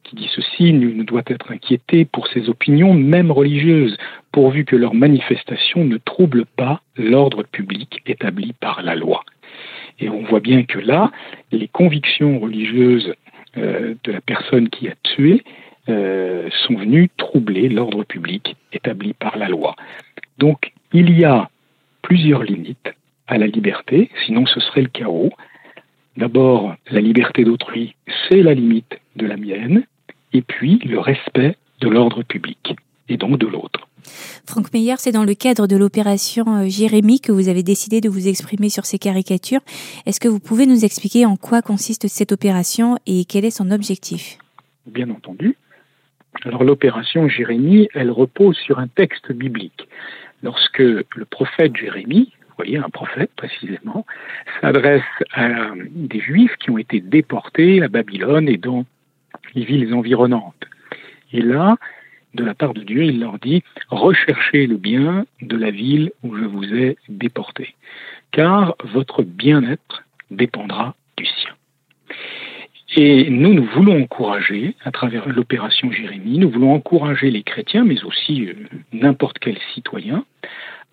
qui 0.04 0.16
dit 0.16 0.30
ceci, 0.36 0.74
nul 0.74 0.98
ne 0.98 1.04
doit 1.04 1.24
être 1.28 1.52
inquiété 1.52 2.06
pour 2.06 2.28
ses 2.28 2.50
opinions, 2.50 2.94
même 2.94 3.32
religieuses, 3.32 3.98
pourvu 4.32 4.66
que 4.66 4.76
leurs 4.76 4.94
manifestations 4.94 5.86
ne 5.86 5.98
troublent 5.98 6.46
pas 6.46 6.82
l'ordre 6.98 7.44
public 7.44 8.02
établi 8.06 8.54
par 8.60 8.82
la 8.82 8.96
loi. 8.96 9.24
Et 10.00 10.10
on 10.10 10.24
voit 10.24 10.40
bien 10.40 10.64
que 10.64 10.80
là, 10.80 11.12
les 11.52 11.68
convictions 11.68 12.40
religieuses 12.40 13.14
euh, 13.58 13.96
de 14.04 14.12
la 14.12 14.22
personne 14.22 14.70
qui 14.70 14.88
a 14.88 14.94
tué 15.04 15.44
euh, 15.90 16.50
sont 16.68 16.76
venus 16.76 17.10
troubler 17.18 17.70
l'ordre 17.70 18.04
public 18.04 18.56
établi 18.72 19.14
par 19.14 19.38
la 19.38 19.50
loi. 19.50 19.76
Donc 20.38 20.72
il 20.94 21.18
y 21.18 21.26
a 21.26 21.50
plusieurs 22.02 22.44
limites 22.44 22.94
à 23.28 23.38
la 23.38 23.48
liberté, 23.48 24.10
sinon 24.26 24.46
ce 24.46 24.60
serait 24.60 24.82
le 24.82 24.90
chaos. 24.90 25.32
D'abord, 26.18 26.76
la 26.90 27.02
liberté 27.02 27.44
d'autrui, 27.44 27.96
c'est 28.28 28.42
la 28.42 28.54
limite 28.54 29.00
de 29.16 29.26
la 29.26 29.38
mienne, 29.38 29.84
et 30.34 30.42
puis 30.42 30.80
le 30.84 31.00
respect 31.00 31.56
de 31.82 31.90
l'ordre 31.90 32.24
public, 32.24 32.76
et 33.08 33.18
donc 33.18 33.38
de 33.38 33.48
l'autre. 33.48 33.88
Franck 34.46 34.74
Meyer, 34.74 34.96
c'est 34.98 35.12
dans 35.12 35.24
le 35.24 35.34
cadre 35.34 35.68
de 35.68 35.76
l'opération 35.76 36.46
euh, 36.58 36.68
Jérémie 36.68 37.20
que 37.20 37.32
vous 37.32 37.50
avez 37.50 37.64
décidé 37.64 38.02
de 38.02 38.10
vous 38.10 38.28
exprimer 38.28 38.70
sur 38.70 38.86
ces 38.86 38.98
caricatures. 38.98 39.62
Est-ce 40.06 40.20
que 40.20 40.28
vous 40.28 40.40
pouvez 40.40 40.66
nous 40.66 40.86
expliquer 40.86 41.26
en 41.26 41.36
quoi 41.36 41.62
consiste 41.62 42.08
cette 42.08 42.32
opération 42.32 42.98
et 43.06 43.26
quel 43.26 43.46
est 43.46 43.52
son 43.52 43.72
objectif? 43.72 44.38
Bien 44.88 45.10
entendu. 45.10 45.56
Alors 46.44 46.64
l'opération 46.64 47.28
Jérémie, 47.28 47.90
elle 47.94 48.12
repose 48.12 48.58
sur 48.58 48.80
un 48.80 48.88
texte 48.88 49.32
biblique. 49.32 49.88
Lorsque 50.44 50.80
le 50.80 51.26
prophète 51.30 51.76
Jérémie, 51.76 52.32
vous 52.42 52.56
voyez 52.58 52.78
un 52.78 52.90
prophète 52.90 53.32
précisément, 53.36 54.06
s'adresse 54.62 55.02
à 55.34 55.72
des 55.76 56.20
juifs 56.20 56.56
qui 56.58 56.72
ont 56.72 56.78
été 56.78 57.02
déportés 57.02 57.82
à 57.82 57.88
Babylone 57.88 58.48
et 58.48 58.58
dans 58.58 58.86
les 59.54 59.66
villes 59.66 59.94
environnantes. 59.94 60.66
Et 61.32 61.42
là, 61.42 61.78
de 62.36 62.44
la 62.44 62.54
part 62.54 62.74
de 62.74 62.84
Dieu, 62.84 63.04
il 63.04 63.20
leur 63.20 63.40
dit 63.40 63.64
recherchez 63.90 64.68
le 64.68 64.78
bien 64.78 65.26
de 65.42 65.58
la 65.58 65.72
ville 65.72 66.12
où 66.24 66.36
je 66.36 66.46
vous 66.46 66.74
ai 66.74 66.98
déporté, 67.10 67.76
car 68.32 68.76
votre 68.84 69.24
bien-être 69.24 70.04
dépendra 70.32 70.96
du 71.18 71.26
sien. 71.26 71.59
Et 72.96 73.30
nous, 73.30 73.54
nous 73.54 73.66
voulons 73.66 74.02
encourager, 74.02 74.76
à 74.84 74.92
travers 74.92 75.30
l'opération 75.30 75.92
Jérémie, 75.92 76.40
nous 76.40 76.50
voulons 76.50 76.74
encourager 76.74 77.30
les 77.30 77.44
chrétiens, 77.44 77.86
mais 77.86 78.04
aussi 78.04 78.48
euh, 78.48 78.54
n'importe 78.94 79.38
quel 79.40 79.58
citoyen, 79.76 80.26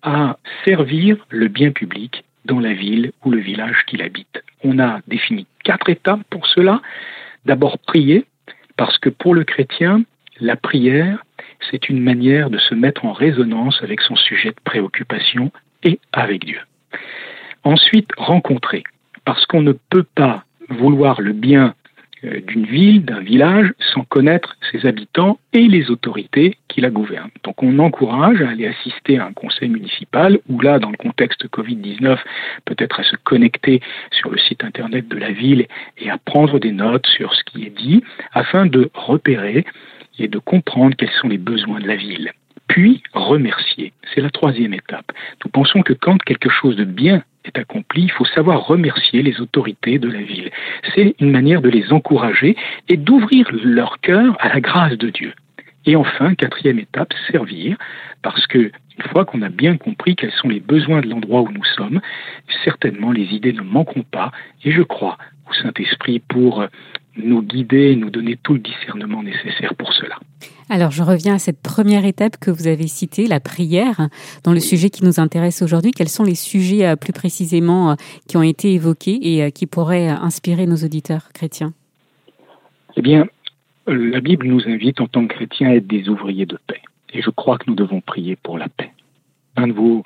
à 0.03 0.37
servir 0.63 1.25
le 1.29 1.47
bien 1.47 1.71
public 1.71 2.23
dans 2.45 2.59
la 2.59 2.73
ville 2.73 3.11
ou 3.25 3.31
le 3.31 3.39
village 3.39 3.83
qu'il 3.87 4.03
habite. 4.03 4.43
On 4.63 4.77
a 4.77 4.99
défini 5.07 5.47
quatre 5.63 5.89
étapes 5.89 6.21
pour 6.29 6.45
cela. 6.45 6.81
D'abord, 7.45 7.79
prier, 7.79 8.25
parce 8.77 8.97
que 8.99 9.09
pour 9.09 9.33
le 9.33 9.43
chrétien, 9.43 10.03
la 10.39 10.55
prière, 10.55 11.23
c'est 11.71 11.89
une 11.89 11.99
manière 11.99 12.51
de 12.51 12.59
se 12.59 12.75
mettre 12.75 13.05
en 13.05 13.11
résonance 13.11 13.81
avec 13.81 14.01
son 14.01 14.15
sujet 14.15 14.49
de 14.49 14.61
préoccupation 14.63 15.51
et 15.83 15.99
avec 16.13 16.45
Dieu. 16.45 16.59
Ensuite, 17.63 18.09
rencontrer, 18.17 18.83
parce 19.25 19.45
qu'on 19.47 19.63
ne 19.63 19.73
peut 19.73 20.05
pas 20.15 20.43
vouloir 20.69 21.21
le 21.21 21.33
bien 21.33 21.73
d'une 22.23 22.65
ville, 22.65 23.05
d'un 23.05 23.19
village, 23.19 23.73
sans 23.93 24.03
connaître 24.03 24.55
ses 24.71 24.85
habitants 24.85 25.39
et 25.53 25.67
les 25.67 25.89
autorités 25.89 26.57
qui 26.67 26.81
la 26.81 26.89
gouvernent. 26.89 27.31
Donc 27.43 27.63
on 27.63 27.79
encourage 27.79 28.41
à 28.41 28.49
aller 28.49 28.67
assister 28.67 29.19
à 29.19 29.25
un 29.25 29.33
conseil 29.33 29.69
municipal, 29.69 30.39
ou 30.49 30.59
là, 30.61 30.79
dans 30.79 30.89
le 30.89 30.97
contexte 30.97 31.47
Covid-19, 31.47 32.17
peut-être 32.65 32.99
à 32.99 33.03
se 33.03 33.15
connecter 33.23 33.81
sur 34.11 34.29
le 34.29 34.37
site 34.37 34.63
internet 34.63 35.07
de 35.07 35.17
la 35.17 35.31
ville 35.31 35.67
et 35.97 36.09
à 36.09 36.17
prendre 36.17 36.59
des 36.59 36.71
notes 36.71 37.07
sur 37.07 37.33
ce 37.33 37.43
qui 37.43 37.65
est 37.65 37.77
dit, 37.77 38.03
afin 38.33 38.65
de 38.65 38.89
repérer 38.93 39.65
et 40.19 40.27
de 40.27 40.39
comprendre 40.39 40.95
quels 40.95 41.11
sont 41.21 41.27
les 41.27 41.37
besoins 41.37 41.79
de 41.79 41.87
la 41.87 41.95
ville. 41.95 42.31
Puis 42.67 43.01
remercier. 43.13 43.93
C'est 44.13 44.21
la 44.21 44.29
troisième 44.29 44.73
étape. 44.73 45.11
Nous 45.43 45.51
pensons 45.51 45.81
que 45.81 45.93
quand 45.93 46.21
quelque 46.23 46.49
chose 46.49 46.75
de 46.75 46.83
bien 46.83 47.23
accompli, 47.55 48.03
il 48.03 48.11
faut 48.11 48.25
savoir 48.25 48.65
remercier 48.65 49.21
les 49.21 49.39
autorités 49.41 49.99
de 49.99 50.09
la 50.09 50.21
ville. 50.21 50.51
C'est 50.95 51.15
une 51.19 51.31
manière 51.31 51.61
de 51.61 51.69
les 51.69 51.91
encourager 51.93 52.55
et 52.89 52.97
d'ouvrir 52.97 53.47
leur 53.63 53.99
cœur 53.99 54.35
à 54.39 54.49
la 54.49 54.59
grâce 54.59 54.97
de 54.97 55.09
Dieu. 55.09 55.33
Et 55.85 55.95
enfin, 55.95 56.35
quatrième 56.35 56.79
étape, 56.79 57.13
servir, 57.31 57.77
parce 58.21 58.45
que 58.47 58.71
une 58.97 59.03
fois 59.11 59.25
qu'on 59.25 59.41
a 59.41 59.49
bien 59.49 59.77
compris 59.77 60.15
quels 60.15 60.31
sont 60.31 60.49
les 60.49 60.59
besoins 60.59 61.01
de 61.01 61.07
l'endroit 61.07 61.41
où 61.41 61.51
nous 61.51 61.63
sommes, 61.63 62.01
certainement 62.63 63.11
les 63.11 63.33
idées 63.33 63.53
ne 63.53 63.61
manqueront 63.61 64.03
pas, 64.03 64.31
et 64.65 64.71
je 64.71 64.81
crois 64.81 65.17
au 65.49 65.53
Saint-Esprit 65.53 66.19
pour 66.19 66.65
nous 67.17 67.41
guider, 67.41 67.95
nous 67.95 68.09
donner 68.09 68.37
tout 68.41 68.53
le 68.53 68.59
discernement 68.59 69.23
nécessaire 69.23 69.73
pour 69.75 69.93
cela. 69.93 70.17
Alors 70.69 70.91
je 70.91 71.01
reviens 71.01 71.35
à 71.35 71.39
cette 71.39 71.61
première 71.61 72.05
étape 72.05 72.37
que 72.37 72.51
vous 72.51 72.67
avez 72.67 72.87
citée, 72.87 73.27
la 73.27 73.39
prière, 73.39 74.09
dans 74.43 74.51
le 74.51 74.59
sujet 74.59 74.89
qui 74.89 75.05
nous 75.05 75.19
intéresse 75.19 75.61
aujourd'hui. 75.61 75.91
Quels 75.91 76.09
sont 76.09 76.23
les 76.23 76.35
sujets 76.35 76.85
euh, 76.85 76.95
plus 76.95 77.13
précisément 77.13 77.91
euh, 77.91 77.95
qui 78.27 78.35
ont 78.35 78.43
été 78.43 78.73
évoqués 78.73 79.17
et 79.21 79.43
euh, 79.43 79.49
qui 79.49 79.65
pourraient 79.65 80.09
inspirer 80.09 80.65
nos 80.65 80.75
auditeurs 80.75 81.29
chrétiens? 81.33 81.73
Eh 82.97 83.01
bien, 83.01 83.27
la 83.87 84.19
Bible 84.19 84.47
nous 84.47 84.67
invite 84.67 84.99
en 84.99 85.07
tant 85.07 85.25
que 85.25 85.35
chrétiens 85.35 85.69
à 85.69 85.75
être 85.75 85.87
des 85.87 86.09
ouvriers 86.09 86.45
de 86.45 86.59
paix. 86.67 86.81
Et 87.13 87.21
je 87.21 87.29
crois 87.29 87.57
que 87.57 87.65
nous 87.67 87.75
devons 87.75 88.01
prier 88.01 88.35
pour 88.35 88.57
la 88.57 88.67
paix. 88.67 88.91
Un 89.59 89.67
de 89.67 89.73
vos 89.73 90.03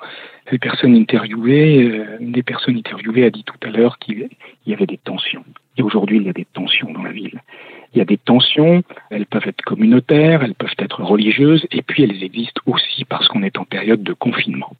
personnes 0.60 0.96
interviewées, 0.96 1.76
une 2.20 2.32
des 2.32 2.42
personnes 2.42 2.76
interviewées 2.76 3.26
a 3.26 3.30
dit 3.30 3.44
tout 3.44 3.56
à 3.62 3.70
l'heure 3.70 3.98
qu'il 3.98 4.28
y 4.66 4.72
avait 4.72 4.86
des 4.86 4.98
tensions. 4.98 5.44
Et 5.76 5.82
aujourd'hui, 5.82 6.16
il 6.16 6.24
y 6.24 6.30
a 6.30 6.32
des 6.32 6.46
tensions 6.46 6.90
dans 6.90 7.02
la 7.02 7.12
ville. 7.12 7.40
Il 7.94 7.98
y 7.98 8.00
a 8.00 8.06
des 8.06 8.16
tensions, 8.16 8.82
elles 9.10 9.26
peuvent 9.26 9.46
être 9.46 9.60
communautaires, 9.60 10.42
elles 10.42 10.54
peuvent 10.54 10.74
être 10.78 11.02
religieuses, 11.02 11.66
et 11.70 11.82
puis 11.82 12.02
elles 12.02 12.24
existent 12.24 12.62
aussi 12.64 13.04
parce 13.04 13.28
qu'on 13.28 13.42
est 13.42 13.58
en 13.58 13.64
période 13.64 14.02
de 14.02 14.14
confinement. 14.14 14.72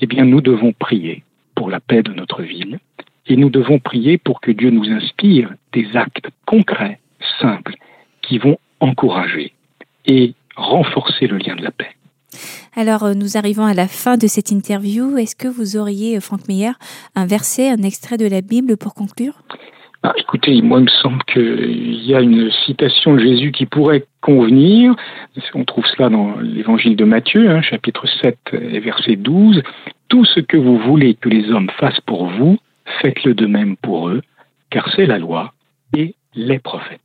Eh 0.00 0.06
bien, 0.06 0.24
nous 0.24 0.40
devons 0.40 0.72
prier 0.72 1.22
pour 1.54 1.70
la 1.70 1.78
paix 1.78 2.02
de 2.02 2.12
notre 2.12 2.42
ville, 2.42 2.80
et 3.28 3.36
nous 3.36 3.50
devons 3.50 3.78
prier 3.78 4.18
pour 4.18 4.40
que 4.40 4.50
Dieu 4.50 4.70
nous 4.70 4.90
inspire 4.90 5.50
des 5.72 5.96
actes 5.96 6.28
concrets, 6.46 6.98
simples, 7.40 7.76
qui 8.22 8.38
vont 8.38 8.58
encourager 8.80 9.52
et 10.06 10.34
renforcer 10.56 11.28
le 11.28 11.38
lien 11.38 11.54
de 11.54 11.62
la 11.62 11.70
paix. 11.70 11.94
Alors, 12.76 13.04
euh, 13.04 13.14
nous 13.14 13.36
arrivons 13.36 13.64
à 13.64 13.74
la 13.74 13.86
fin 13.86 14.16
de 14.16 14.26
cette 14.26 14.50
interview. 14.50 15.16
Est-ce 15.16 15.36
que 15.36 15.46
vous 15.46 15.76
auriez, 15.76 16.16
euh, 16.16 16.20
Franck 16.20 16.48
Meyer, 16.48 16.72
un 17.14 17.24
verset, 17.24 17.70
un 17.70 17.82
extrait 17.82 18.16
de 18.16 18.26
la 18.26 18.40
Bible 18.40 18.76
pour 18.76 18.94
conclure? 18.94 19.34
Ah, 20.02 20.12
écoutez, 20.16 20.60
moi, 20.60 20.80
il 20.80 20.84
me 20.84 20.90
semble 21.02 21.22
qu'il 21.24 22.04
y 22.04 22.14
a 22.14 22.20
une 22.20 22.50
citation 22.66 23.14
de 23.14 23.20
Jésus 23.20 23.52
qui 23.52 23.64
pourrait 23.64 24.04
convenir. 24.20 24.94
On 25.54 25.64
trouve 25.64 25.86
cela 25.86 26.10
dans 26.10 26.36
l'évangile 26.40 26.96
de 26.96 27.04
Matthieu, 27.04 27.48
hein, 27.48 27.62
chapitre 27.62 28.06
7 28.22 28.36
et 28.52 28.80
verset 28.80 29.16
12. 29.16 29.62
Tout 30.08 30.24
ce 30.26 30.40
que 30.40 30.56
vous 30.56 30.78
voulez 30.78 31.14
que 31.14 31.28
les 31.28 31.50
hommes 31.50 31.70
fassent 31.78 32.02
pour 32.04 32.26
vous, 32.26 32.58
faites-le 33.00 33.34
de 33.34 33.46
même 33.46 33.76
pour 33.76 34.08
eux, 34.08 34.20
car 34.70 34.90
c'est 34.94 35.06
la 35.06 35.18
loi 35.18 35.54
et 35.96 36.16
les 36.34 36.58
prophètes. 36.58 37.00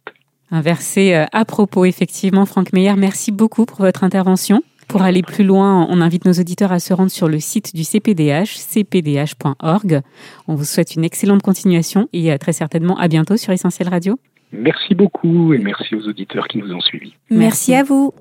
Un 0.51 0.61
verset 0.61 1.15
euh, 1.15 1.25
à 1.31 1.45
propos, 1.45 1.85
effectivement, 1.85 2.45
Franck 2.45 2.73
Meyer. 2.73 2.95
Merci 2.97 3.31
beaucoup 3.31 3.65
pour 3.65 3.77
votre 3.79 4.03
intervention. 4.03 4.61
Pour 4.89 5.03
aller 5.03 5.21
plus 5.21 5.43
loin, 5.43 5.87
on 5.89 6.01
invite 6.01 6.25
nos 6.25 6.33
auditeurs 6.33 6.71
à 6.71 6.79
se 6.79 6.93
rendre 6.93 7.11
sur 7.11 7.29
le 7.29 7.39
site 7.39 7.75
du 7.75 7.83
CPDH, 7.83 8.57
cpdh.org. 8.57 10.01
On 10.47 10.55
vous 10.55 10.65
souhaite 10.65 10.95
une 10.95 11.05
excellente 11.05 11.43
continuation 11.43 12.09
et 12.11 12.35
très 12.39 12.53
certainement 12.53 12.97
à 12.97 13.07
bientôt 13.07 13.37
sur 13.37 13.53
Essentiel 13.53 13.87
Radio. 13.87 14.19
Merci 14.51 14.95
beaucoup 14.95 15.53
et 15.53 15.59
merci 15.59 15.93
aux 15.95 16.07
auditeurs 16.07 16.47
qui 16.47 16.57
nous 16.57 16.73
ont 16.73 16.81
suivis. 16.81 17.13
Merci, 17.29 17.75
à 17.75 17.83
vous. 17.83 18.13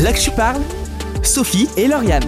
Là 0.00 0.12
que 0.12 0.20
tu 0.20 0.30
parles, 0.30 0.62
Sophie 1.24 1.68
et 1.76 1.88
Lauriane. 1.88 2.22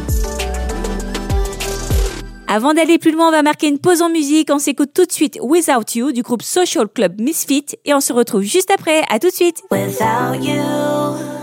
Avant 2.48 2.74
d'aller 2.74 2.98
plus 2.98 3.12
loin, 3.12 3.28
on 3.28 3.30
va 3.30 3.44
marquer 3.44 3.68
une 3.68 3.78
pause 3.78 4.02
en 4.02 4.10
musique. 4.10 4.48
On 4.52 4.58
s'écoute 4.58 4.90
tout 4.92 5.06
de 5.06 5.12
suite 5.12 5.38
Without 5.40 5.94
You 5.94 6.10
du 6.10 6.22
groupe 6.22 6.42
Social 6.42 6.88
Club 6.88 7.20
Misfit 7.20 7.66
et 7.84 7.94
on 7.94 8.00
se 8.00 8.12
retrouve 8.12 8.42
juste 8.42 8.72
après. 8.72 9.02
À 9.08 9.20
tout 9.20 9.28
de 9.28 9.34
suite. 9.34 9.62
Without 9.70 10.44
you. 10.44 11.39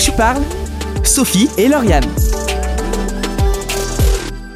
Tu 0.00 0.12
parles, 0.12 0.42
Sophie 1.04 1.48
et 1.56 1.68
Lauriane. 1.68 2.04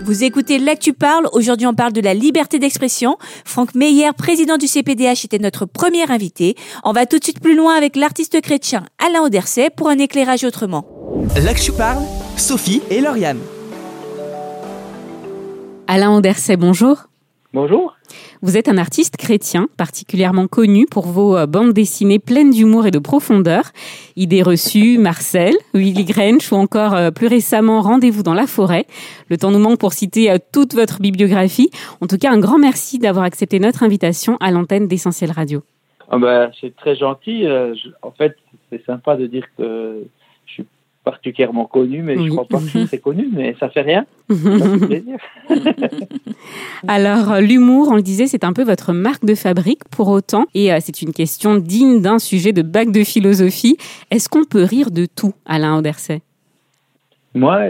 Vous 0.05 0.25
écoutez 0.25 0.59
Là 0.59 0.75
que 0.75 0.81
tu 0.81 0.93
parles. 0.93 1.29
Aujourd'hui, 1.33 1.67
on 1.67 1.75
parle 1.75 1.93
de 1.93 2.01
la 2.01 2.13
liberté 2.13 2.59
d'expression. 2.59 3.17
Franck 3.45 3.75
Meyer, 3.75 4.11
président 4.17 4.59
du 4.59 4.67
CPDH, 4.67 5.25
était 5.25 5.39
notre 5.39 5.65
premier 5.65 6.11
invité. 6.11 6.57
On 6.85 6.93
va 6.93 7.07
tout 7.07 7.19
de 7.19 7.25
suite 7.25 7.41
plus 7.41 7.57
loin 7.57 7.75
avec 7.77 7.97
l'artiste 7.97 8.41
chrétien 8.41 8.85
Alain 8.99 9.23
Auderset 9.23 9.71
pour 9.71 9.89
un 9.89 9.99
éclairage 9.99 10.45
autrement. 10.45 10.85
Là 11.43 11.55
que 11.55 11.61
tu 11.61 11.73
parles, 11.73 12.03
Sophie 12.37 12.83
et 12.91 13.01
Lauriane. 13.01 13.41
Alain 15.87 16.15
Auderset, 16.17 16.57
bonjour. 16.57 17.12
Bonjour. 17.55 17.95
Vous 18.41 18.57
êtes 18.57 18.69
un 18.69 18.79
artiste 18.79 19.19
chrétien 19.19 19.69
particulièrement 19.77 20.47
connu 20.47 20.87
pour 20.87 21.07
vos 21.07 21.37
euh, 21.37 21.45
bandes 21.45 21.75
dessinées 21.75 22.19
pleines 22.19 22.51
d'humour 22.51 22.87
et 22.87 22.91
de 22.91 22.99
profondeur. 22.99 23.65
Idées 24.17 24.43
reçues, 24.43 24.97
Marcel, 24.97 25.55
Willy 25.75 26.07
Grench 26.07 26.51
ou 26.51 26.57
encore 26.57 26.95
euh, 26.95 27.11
plus 27.11 27.27
récemment 27.27 27.83
Rendez-vous 27.83 28.23
dans 28.23 28.33
la 28.33 28.47
forêt. 28.47 28.87
Le 29.29 29.37
temps 29.37 29.51
nous 29.51 29.59
manque 29.59 29.79
pour 29.79 29.93
citer 29.93 30.31
euh, 30.31 30.39
toute 30.53 30.73
votre 30.73 31.03
bibliographie. 31.03 31.69
En 32.01 32.07
tout 32.07 32.17
cas, 32.17 32.33
un 32.33 32.41
grand 32.41 32.59
merci 32.59 32.99
d'avoir 32.99 33.27
accepté 33.27 33.59
notre 33.59 33.83
invitation 33.83 34.39
à 34.41 34.51
l'antenne 34.51 34.89
d'Essentiel 34.89 35.31
Radio. 35.31 35.63
Ah 36.09 36.17
bah, 36.17 36.51
c'est 36.59 36.75
très 36.75 36.97
gentil. 36.97 37.47
en 38.03 38.11
fait, 38.13 38.37
c'est 38.71 38.85
sympa 38.87 39.17
de 39.17 39.27
dire 39.27 39.47
que 39.59 40.05
particulièrement 41.05 41.65
connu, 41.65 42.03
mais 42.03 42.17
je 42.17 42.29
crois 42.29 42.45
pas 42.45 42.59
que 42.59 42.87
c'est 42.87 42.99
connu, 42.99 43.29
mais 43.33 43.57
ça 43.59 43.69
fait 43.69 43.81
rien. 43.81 44.07
Ça 44.29 44.87
plaisir. 44.87 45.19
Alors, 46.89 47.41
l'humour, 47.41 47.89
on 47.91 47.97
le 47.97 48.03
disait, 48.03 48.27
c'est 48.27 48.45
un 48.45 48.53
peu 48.53 48.63
votre 48.63 48.93
marque 48.93 49.25
de 49.25 49.35
fabrique 49.35 49.83
pour 49.91 50.09
autant, 50.09 50.47
et 50.55 50.73
euh, 50.73 50.79
c'est 50.81 51.03
une 51.03 51.13
question 51.13 51.57
digne 51.57 52.01
d'un 52.01 52.19
sujet 52.19 52.53
de 52.53 52.63
bac 52.63 52.91
de 52.93 53.05
philosophie. 53.05 53.77
Est-ce 54.11 54.29
qu'on 54.29 54.45
peut 54.45 54.63
rire 54.63 54.91
de 54.91 55.07
tout, 55.07 55.35
Alain 55.45 55.77
Auderset 55.77 56.23
moi, 57.35 57.61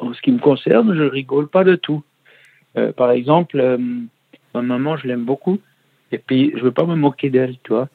en 0.00 0.14
ce 0.14 0.22
qui 0.22 0.30
me 0.30 0.38
concerne, 0.38 0.94
je 0.94 1.02
rigole 1.02 1.48
pas 1.48 1.64
de 1.64 1.74
tout. 1.74 2.02
Euh, 2.76 2.92
par 2.92 3.10
exemple, 3.10 3.58
euh, 3.58 3.78
ma 4.54 4.62
maman, 4.62 4.96
je 4.96 5.08
l'aime 5.08 5.24
beaucoup, 5.24 5.58
et 6.12 6.18
puis 6.18 6.52
je 6.56 6.62
veux 6.62 6.70
pas 6.70 6.84
me 6.84 6.94
moquer 6.94 7.30
d'elle, 7.30 7.56
tu 7.64 7.72
vois, 7.72 7.88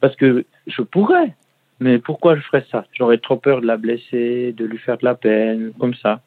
parce 0.00 0.14
que 0.16 0.44
je 0.66 0.82
pourrais, 0.82 1.34
mais 1.80 1.98
pourquoi 1.98 2.36
je 2.36 2.40
ferais 2.42 2.64
ça? 2.70 2.84
J'aurais 2.92 3.18
trop 3.18 3.36
peur 3.36 3.60
de 3.60 3.66
la 3.66 3.76
blesser, 3.76 4.52
de 4.52 4.64
lui 4.64 4.78
faire 4.78 4.98
de 4.98 5.04
la 5.04 5.14
peine, 5.14 5.72
comme 5.78 5.94
ça. 5.94 6.20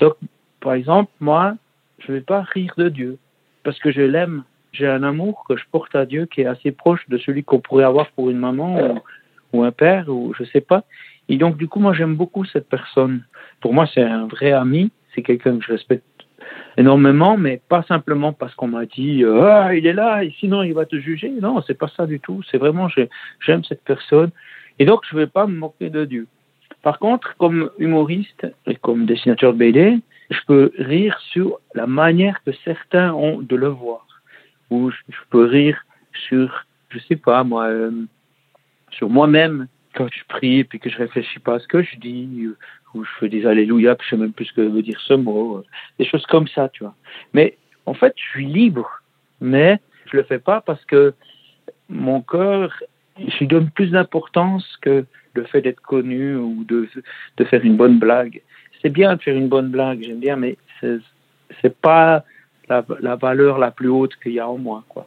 Donc, 0.00 0.14
par 0.60 0.74
exemple, 0.74 1.10
moi, 1.20 1.54
je 1.98 2.12
vais 2.12 2.20
pas 2.20 2.42
rire 2.42 2.74
de 2.76 2.88
Dieu, 2.88 3.18
parce 3.62 3.78
que 3.78 3.90
je 3.90 4.02
l'aime. 4.02 4.44
J'ai 4.72 4.86
un 4.86 5.02
amour 5.02 5.44
que 5.48 5.56
je 5.56 5.64
porte 5.70 5.94
à 5.94 6.04
Dieu 6.06 6.26
qui 6.26 6.42
est 6.42 6.46
assez 6.46 6.70
proche 6.70 7.08
de 7.08 7.18
celui 7.18 7.44
qu'on 7.44 7.60
pourrait 7.60 7.84
avoir 7.84 8.10
pour 8.12 8.30
une 8.30 8.38
maman 8.38 8.78
ou, 8.78 9.02
ou 9.52 9.62
un 9.64 9.72
père, 9.72 10.08
ou 10.08 10.34
je 10.38 10.44
sais 10.44 10.60
pas. 10.60 10.84
Et 11.28 11.36
donc, 11.36 11.56
du 11.56 11.68
coup, 11.68 11.80
moi, 11.80 11.92
j'aime 11.94 12.14
beaucoup 12.14 12.44
cette 12.44 12.68
personne. 12.68 13.24
Pour 13.60 13.74
moi, 13.74 13.86
c'est 13.92 14.02
un 14.02 14.26
vrai 14.26 14.52
ami. 14.52 14.90
C'est 15.14 15.22
quelqu'un 15.22 15.58
que 15.58 15.64
je 15.64 15.72
respecte 15.72 16.04
énormément, 16.76 17.36
mais 17.36 17.60
pas 17.68 17.82
simplement 17.88 18.32
parce 18.32 18.54
qu'on 18.54 18.68
m'a 18.68 18.84
dit 18.84 19.24
ah 19.24 19.74
il 19.74 19.86
est 19.86 19.92
là 19.92 20.22
et 20.24 20.34
sinon 20.38 20.62
il 20.62 20.74
va 20.74 20.84
te 20.84 20.96
juger. 20.96 21.30
Non, 21.30 21.62
c'est 21.66 21.78
pas 21.78 21.88
ça 21.96 22.06
du 22.06 22.20
tout. 22.20 22.42
C'est 22.50 22.58
vraiment 22.58 22.88
j'aime 23.40 23.64
cette 23.64 23.82
personne 23.82 24.30
et 24.78 24.84
donc 24.84 25.02
je 25.08 25.16
vais 25.16 25.26
pas 25.26 25.46
me 25.46 25.56
moquer 25.56 25.90
de 25.90 26.04
Dieu. 26.04 26.26
Par 26.82 26.98
contre, 26.98 27.36
comme 27.36 27.70
humoriste 27.78 28.46
et 28.66 28.76
comme 28.76 29.06
dessinateur 29.06 29.52
de 29.52 29.58
BD, 29.58 29.98
je 30.30 30.38
peux 30.46 30.72
rire 30.78 31.18
sur 31.32 31.58
la 31.74 31.86
manière 31.86 32.42
que 32.44 32.52
certains 32.64 33.12
ont 33.12 33.40
de 33.40 33.56
le 33.56 33.68
voir. 33.68 34.06
Ou 34.70 34.90
je, 34.90 34.96
peux 35.30 35.44
rire 35.44 35.80
sur, 36.28 36.64
je 36.90 36.98
sais 37.00 37.16
pas 37.16 37.44
moi, 37.44 37.66
euh, 37.66 37.90
sur 38.90 39.08
moi-même 39.08 39.68
quand 39.94 40.08
je 40.12 40.24
prie 40.28 40.58
et 40.58 40.64
puis 40.64 40.78
que 40.78 40.90
je 40.90 40.98
réfléchis 40.98 41.38
pas 41.38 41.54
à 41.54 41.58
ce 41.58 41.66
que 41.66 41.82
je 41.82 41.96
dis, 41.96 42.48
où 42.94 43.04
je 43.04 43.10
fais 43.18 43.28
des 43.28 43.46
alléluia, 43.46 43.94
puis 43.94 44.06
je 44.08 44.16
sais 44.16 44.20
même 44.20 44.32
plus 44.32 44.46
ce 44.46 44.52
que 44.52 44.60
veut 44.60 44.82
dire 44.82 45.00
ce 45.00 45.14
mot, 45.14 45.62
des 45.98 46.04
choses 46.04 46.26
comme 46.26 46.48
ça, 46.48 46.68
tu 46.68 46.82
vois. 46.82 46.94
Mais 47.32 47.56
en 47.86 47.94
fait, 47.94 48.12
je 48.16 48.22
suis 48.30 48.46
libre, 48.46 49.02
mais 49.40 49.80
je 50.10 50.16
le 50.16 50.22
fais 50.24 50.38
pas 50.38 50.60
parce 50.60 50.84
que 50.84 51.14
mon 51.88 52.20
cœur, 52.20 52.72
je 53.18 53.38
lui 53.38 53.46
donne 53.46 53.70
plus 53.70 53.90
d'importance 53.90 54.64
que 54.80 55.04
le 55.34 55.44
fait 55.44 55.60
d'être 55.60 55.80
connu 55.80 56.36
ou 56.36 56.64
de, 56.64 56.88
de 57.36 57.44
faire 57.44 57.64
une 57.64 57.76
bonne 57.76 57.98
blague. 57.98 58.42
C'est 58.82 58.90
bien 58.90 59.16
de 59.16 59.22
faire 59.22 59.36
une 59.36 59.48
bonne 59.48 59.68
blague, 59.68 60.02
j'aime 60.02 60.20
bien, 60.20 60.36
mais 60.36 60.56
c'est 60.80 61.76
pas 61.80 62.24
la, 62.68 62.84
la 63.00 63.16
valeur 63.16 63.58
la 63.58 63.70
plus 63.70 63.88
haute 63.88 64.16
qu'il 64.22 64.32
y 64.32 64.40
a 64.40 64.48
en 64.48 64.58
moi, 64.58 64.84
quoi. 64.88 65.06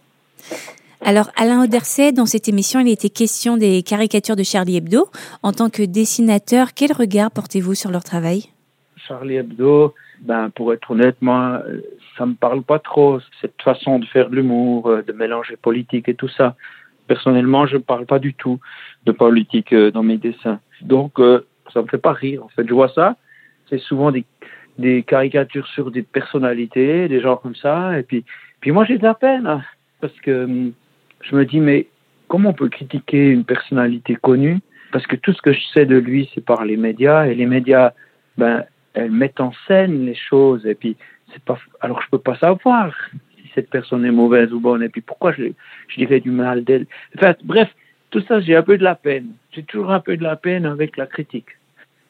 Alors, 1.01 1.31
Alain 1.37 1.63
Auderset, 1.63 2.11
dans 2.11 2.25
cette 2.25 2.49
émission, 2.49 2.81
il 2.81 2.89
était 2.89 3.09
question 3.09 3.55
des 3.55 3.83
caricatures 3.83 4.35
de 4.35 4.43
Charlie 4.43 4.77
Hebdo. 4.77 5.09
En 5.43 5.53
tant 5.53 5.69
que 5.69 5.83
dessinateur, 5.83 6.73
quel 6.75 6.91
regard 6.91 7.31
portez-vous 7.31 7.73
sur 7.73 7.89
leur 7.89 8.03
travail? 8.03 8.45
Charlie 9.07 9.37
Hebdo, 9.37 9.93
ben, 10.19 10.49
pour 10.49 10.73
être 10.73 10.91
honnête, 10.91 11.15
moi, 11.21 11.63
ça 12.17 12.25
me 12.25 12.33
parle 12.33 12.63
pas 12.63 12.79
trop, 12.79 13.19
cette 13.39 13.61
façon 13.61 13.99
de 13.99 14.05
faire 14.05 14.29
de 14.29 14.35
l'humour, 14.35 14.87
euh, 14.87 15.01
de 15.01 15.13
mélanger 15.13 15.55
politique 15.55 16.09
et 16.09 16.15
tout 16.15 16.27
ça. 16.27 16.55
Personnellement, 17.09 17.65
je 17.65 17.77
ne 17.77 17.81
parle 17.81 18.05
pas 18.05 18.19
du 18.19 18.35
tout 18.35 18.59
de 19.07 19.11
politique 19.11 19.73
euh, 19.73 19.89
dans 19.89 20.03
mes 20.03 20.17
dessins. 20.17 20.59
Donc, 20.81 21.19
euh, 21.19 21.43
ça 21.73 21.81
me 21.81 21.87
fait 21.87 21.97
pas 21.97 22.13
rire. 22.13 22.43
En 22.43 22.49
fait, 22.49 22.67
je 22.67 22.73
vois 22.73 22.89
ça. 22.89 23.17
C'est 23.67 23.79
souvent 23.79 24.11
des, 24.11 24.25
des 24.77 25.01
caricatures 25.01 25.65
sur 25.69 25.89
des 25.89 26.03
personnalités, 26.03 27.07
des 27.07 27.19
gens 27.19 27.37
comme 27.37 27.55
ça. 27.55 27.97
Et 27.97 28.03
puis, 28.03 28.23
puis 28.61 28.71
moi, 28.71 28.85
j'ai 28.85 28.99
de 28.99 29.03
la 29.03 29.15
peine 29.15 29.47
hein, 29.47 29.63
parce 30.01 30.13
que 30.21 30.43
hum, 30.43 30.73
je 31.21 31.35
me 31.35 31.45
dis, 31.45 31.59
mais 31.59 31.87
comment 32.27 32.51
on 32.51 32.53
peut 32.53 32.69
critiquer 32.69 33.29
une 33.29 33.43
personnalité 33.43 34.15
connue? 34.15 34.59
Parce 34.91 35.07
que 35.07 35.15
tout 35.15 35.33
ce 35.33 35.41
que 35.41 35.51
je 35.51 35.61
sais 35.73 35.87
de 35.87 35.97
lui, 35.97 36.29
c'est 36.35 36.45
par 36.45 36.63
les 36.63 36.77
médias, 36.77 37.25
et 37.25 37.33
les 37.33 37.47
médias, 37.47 37.93
ben, 38.37 38.65
elles 38.93 39.11
mettent 39.11 39.41
en 39.41 39.51
scène 39.67 40.05
les 40.05 40.15
choses, 40.15 40.65
et 40.67 40.75
puis 40.75 40.95
c'est 41.33 41.43
pas. 41.43 41.57
Alors 41.81 42.01
je 42.03 42.09
peux 42.11 42.19
pas 42.19 42.35
savoir 42.37 42.93
cette 43.55 43.69
personne 43.69 44.05
est 44.05 44.11
mauvaise 44.11 44.51
ou 44.53 44.59
bonne, 44.59 44.83
et 44.83 44.89
puis 44.89 45.01
pourquoi 45.01 45.31
je, 45.33 45.43
je 45.87 45.95
dirais 45.97 46.19
du 46.19 46.31
mal 46.31 46.63
d'elle. 46.63 46.85
Bref, 47.43 47.69
tout 48.11 48.21
ça, 48.21 48.39
j'ai 48.39 48.55
un 48.55 48.63
peu 48.63 48.77
de 48.77 48.83
la 48.83 48.95
peine. 48.95 49.27
J'ai 49.51 49.63
toujours 49.63 49.91
un 49.91 49.99
peu 49.99 50.17
de 50.17 50.23
la 50.23 50.35
peine 50.35 50.65
avec 50.65 50.97
la 50.97 51.05
critique. 51.05 51.57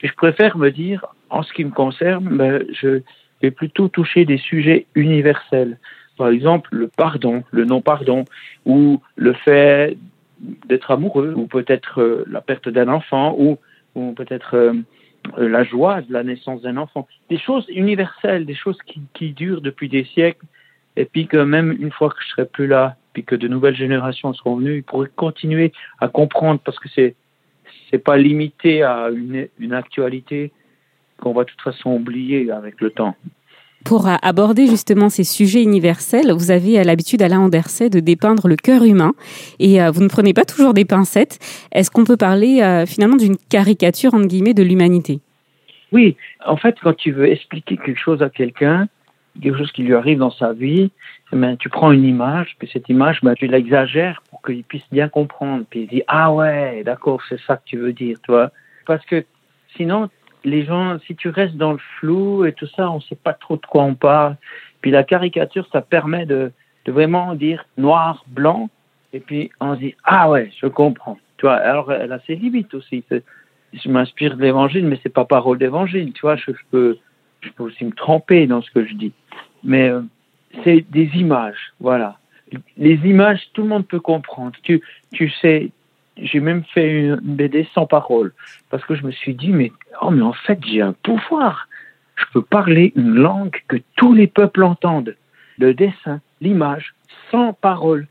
Je 0.02 0.14
préfère 0.14 0.58
me 0.58 0.70
dire, 0.70 1.06
en 1.30 1.44
ce 1.44 1.52
qui 1.54 1.66
me 1.66 1.72
concerne, 1.72 2.38
ben, 2.38 2.64
je 2.74 3.02
vais 3.42 3.52
plutôt 3.52 3.88
toucher 3.90 4.26
des 4.26 4.38
sujets 4.38 4.86
universels 4.96 5.78
par 6.20 6.28
exemple 6.28 6.70
le 6.74 6.90
pardon, 6.90 7.44
le 7.50 7.64
non-pardon, 7.64 8.26
ou 8.66 9.02
le 9.16 9.34
fait 9.34 9.98
d'être 10.68 10.92
amoureux, 10.92 11.34
ou 11.36 11.48
peut-être 11.48 12.02
euh, 12.02 12.26
la 12.30 12.42
perte 12.42 12.68
d'un 12.68 12.90
enfant, 12.90 13.36
ou, 13.40 13.58
peut-être 14.16 14.56
euh, 14.56 14.74
la 15.38 15.64
joie 15.64 16.02
de 16.02 16.12
la 16.14 16.24
naissance 16.24 16.62
d'un 16.62 16.78
enfant. 16.78 17.08
Des 17.30 17.40
choses 17.40 17.66
universelles, 17.70 18.46
des 18.46 18.56
choses 18.56 18.78
qui, 19.14 19.32
durent 19.32 19.62
depuis 19.62 19.90
des 19.90 20.04
siècles, 20.04 20.46
et 21.00 21.06
puis 21.06 21.28
que 21.28 21.38
même 21.38 21.76
une 21.80 21.92
fois 21.92 22.10
que 22.10 22.18
je 22.22 22.28
serai 22.28 22.46
plus 22.46 22.68
là, 22.68 22.98
puis 23.14 23.24
que 23.24 23.36
de 23.36 23.48
nouvelles 23.48 23.76
générations 23.76 24.34
seront 24.34 24.58
venues, 24.58 24.78
ils 24.78 24.84
pourraient 24.84 25.10
continuer 25.16 25.72
à 26.00 26.10
comprendre, 26.10 26.60
parce 26.64 26.78
que 26.78 26.90
c'est 26.94 27.16
c'est 27.90 27.98
pas 27.98 28.18
limité 28.18 28.84
à 28.84 29.10
une, 29.10 29.48
une 29.60 29.74
actualité 29.74 30.52
qu'on 31.20 31.34
va 31.34 31.44
de 31.44 31.50
toute 31.50 31.62
façon 31.62 31.92
oublier 31.92 32.52
avec 32.52 32.82
le 32.82 32.92
temps. 32.92 33.16
Pour 33.86 34.08
aborder 34.22 34.68
justement 34.68 35.10
ces 35.10 35.24
sujets 35.24 35.64
universels, 35.64 36.32
vous 36.34 36.52
avez 36.52 36.84
l'habitude, 36.84 37.22
Alain 37.22 37.40
Anderset, 37.40 37.90
de 37.90 38.02
dépeindre 38.02 38.48
le 38.48 38.58
cœur 38.58 38.84
humain 38.84 39.14
et 39.58 39.82
euh, 39.82 39.90
vous 39.90 40.04
ne 40.04 40.10
prenez 40.10 40.34
pas 40.34 40.44
toujours 40.44 40.74
des 40.74 40.86
pincettes. 40.86 41.40
Est-ce 41.72 41.90
qu'on 41.90 42.04
peut 42.04 42.18
parler 42.18 42.62
euh, 42.62 42.86
finalement 42.86 43.16
d'une 43.16 43.38
caricature, 43.38 44.14
entre 44.14 44.28
guillemets, 44.28 44.54
de 44.54 44.64
l'humanité? 44.64 45.22
Oui, 45.92 46.18
en 46.46 46.58
fait, 46.58 46.76
quand 46.84 46.96
tu 46.96 47.12
veux 47.12 47.28
expliquer 47.28 47.78
quelque 47.78 48.00
chose 48.00 48.22
à 48.22 48.30
quelqu'un, 48.30 48.88
quelque 49.42 49.58
chose 49.58 49.72
qui 49.72 49.84
lui 49.84 49.96
arrive 49.96 50.20
dans 50.20 50.32
sa 50.32 50.54
vie, 50.54 50.92
eh 51.32 51.36
ben, 51.36 51.58
tu 51.58 51.70
prends 51.70 51.92
une 51.92 52.06
image, 52.06 52.56
puis 52.58 52.70
cette 52.72 52.90
image, 52.90 53.20
ben, 53.22 53.36
tu 53.36 53.48
l'exagères 53.48 54.22
pour 54.30 54.42
qu'il 54.42 54.64
puisse 54.64 54.88
bien 54.92 55.10
comprendre. 55.10 55.66
Puis 55.70 55.82
il 55.82 55.88
dit, 55.88 56.04
ah 56.08 56.32
ouais, 56.34 56.84
d'accord, 56.84 57.22
c'est 57.30 57.40
ça 57.42 57.58
que 57.58 57.64
tu 57.66 57.78
veux 57.78 57.94
dire, 57.94 58.18
toi. 58.22 58.52
Parce 58.86 59.06
que 59.06 59.26
sinon, 59.76 60.10
les 60.44 60.64
gens, 60.66 60.98
si 61.06 61.16
tu 61.16 61.30
restes 61.30 61.56
dans 61.56 61.74
le 61.74 61.80
flou 62.00 62.46
et 62.46 62.54
tout 62.54 62.68
ça, 62.68 62.90
on 62.90 62.96
ne 62.96 63.02
sait 63.02 63.16
pas 63.16 63.34
trop 63.34 63.58
de 63.58 63.66
quoi 63.66 63.84
on 63.84 63.96
parle. 63.96 64.36
Puis 64.82 64.92
la 64.92 65.04
caricature, 65.04 65.68
ça 65.72 65.82
permet 65.82 66.26
de, 66.26 66.52
vraiment 66.88 67.36
dire 67.36 67.66
noir, 67.78 68.24
blanc, 68.28 68.68
et 69.14 69.20
puis 69.20 69.52
on 69.60 69.76
se 69.76 69.80
dit 69.80 69.96
ah 70.06 70.30
ouais, 70.30 70.52
je 70.60 70.66
comprends. 70.66 71.20
Tu 71.38 71.46
vois, 71.46 71.56
alors 71.56 71.92
elle 71.92 72.12
a 72.12 72.20
ses 72.26 72.36
limites 72.36 72.74
aussi. 72.74 73.04
Je 73.12 73.90
m'inspire 73.90 74.36
de 74.36 74.42
l'évangile, 74.42 74.88
mais 74.88 75.00
c'est 75.04 75.14
pas 75.14 75.26
parole 75.26 75.60
d'évangile. 75.60 76.12
Tu 76.14 76.22
vois, 76.22 76.36
je, 76.36 76.52
peux, 76.72 76.98
je 77.42 77.50
peux 77.52 77.64
aussi 77.64 77.86
me 77.86 77.92
tromper 77.92 78.48
dans 78.48 78.64
ce 78.64 78.72
que 78.72 78.84
je 78.86 78.96
dis. 78.96 79.14
Mais 79.64 79.90
euh, 79.90 80.02
c'est 80.64 80.86
des 80.90 81.10
images, 81.16 81.74
voilà. 81.80 82.18
Les 82.78 82.96
images, 83.08 83.42
tout 83.54 83.62
le 83.62 83.68
monde 83.68 83.88
peut 83.88 84.00
comprendre. 84.00 84.54
Tu, 84.64 84.82
tu 85.14 85.30
sais, 85.30 85.70
j'ai 86.18 86.40
même 86.40 86.64
fait 86.64 86.90
une 86.90 87.16
BD 87.18 87.68
sans 87.74 87.86
parole. 87.86 88.34
Parce 88.70 88.84
que 88.86 88.96
je 88.96 89.06
me 89.06 89.12
suis 89.12 89.36
dit 89.36 89.52
mais 89.52 89.72
oh 90.02 90.10
mais 90.10 90.22
en 90.22 90.34
fait 90.34 90.60
j'ai 90.66 90.82
un 90.82 90.94
pouvoir. 90.94 91.68
Je 92.16 92.26
peux 92.34 92.42
parler 92.42 92.92
une 92.96 93.16
langue 93.16 93.56
que 93.68 93.78
tous 93.96 94.14
les 94.14 94.28
peuples 94.28 94.64
entendent. 94.64 95.16
Le 95.58 95.74
dessin 95.74 96.22
l'image 96.42 96.96
sans 97.32 97.54
parole. 97.54 98.08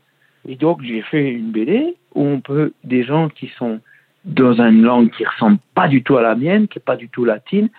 Et 0.47 0.55
donc 0.55 0.81
j'ai 0.83 1.01
fait 1.01 1.31
une 1.31 1.51
BD 1.51 1.95
où 2.15 2.25
on 2.25 2.39
peut 2.39 2.73
des 2.83 3.03
gens 3.03 3.29
qui 3.29 3.51
sont 3.57 3.81
dans 4.25 4.61
une 4.61 4.83
langue 4.83 5.11
qui 5.11 5.25
ressemble 5.25 5.59
pas 5.75 5.87
du 5.87 6.01
tout 6.03 6.17
à 6.17 6.21
la 6.21 6.35
mienne 6.35 6.67
qui 6.67 6.79
est 6.79 6.81
pas 6.81 6.95
du 6.95 7.09
tout 7.09 7.25
latine 7.25 7.69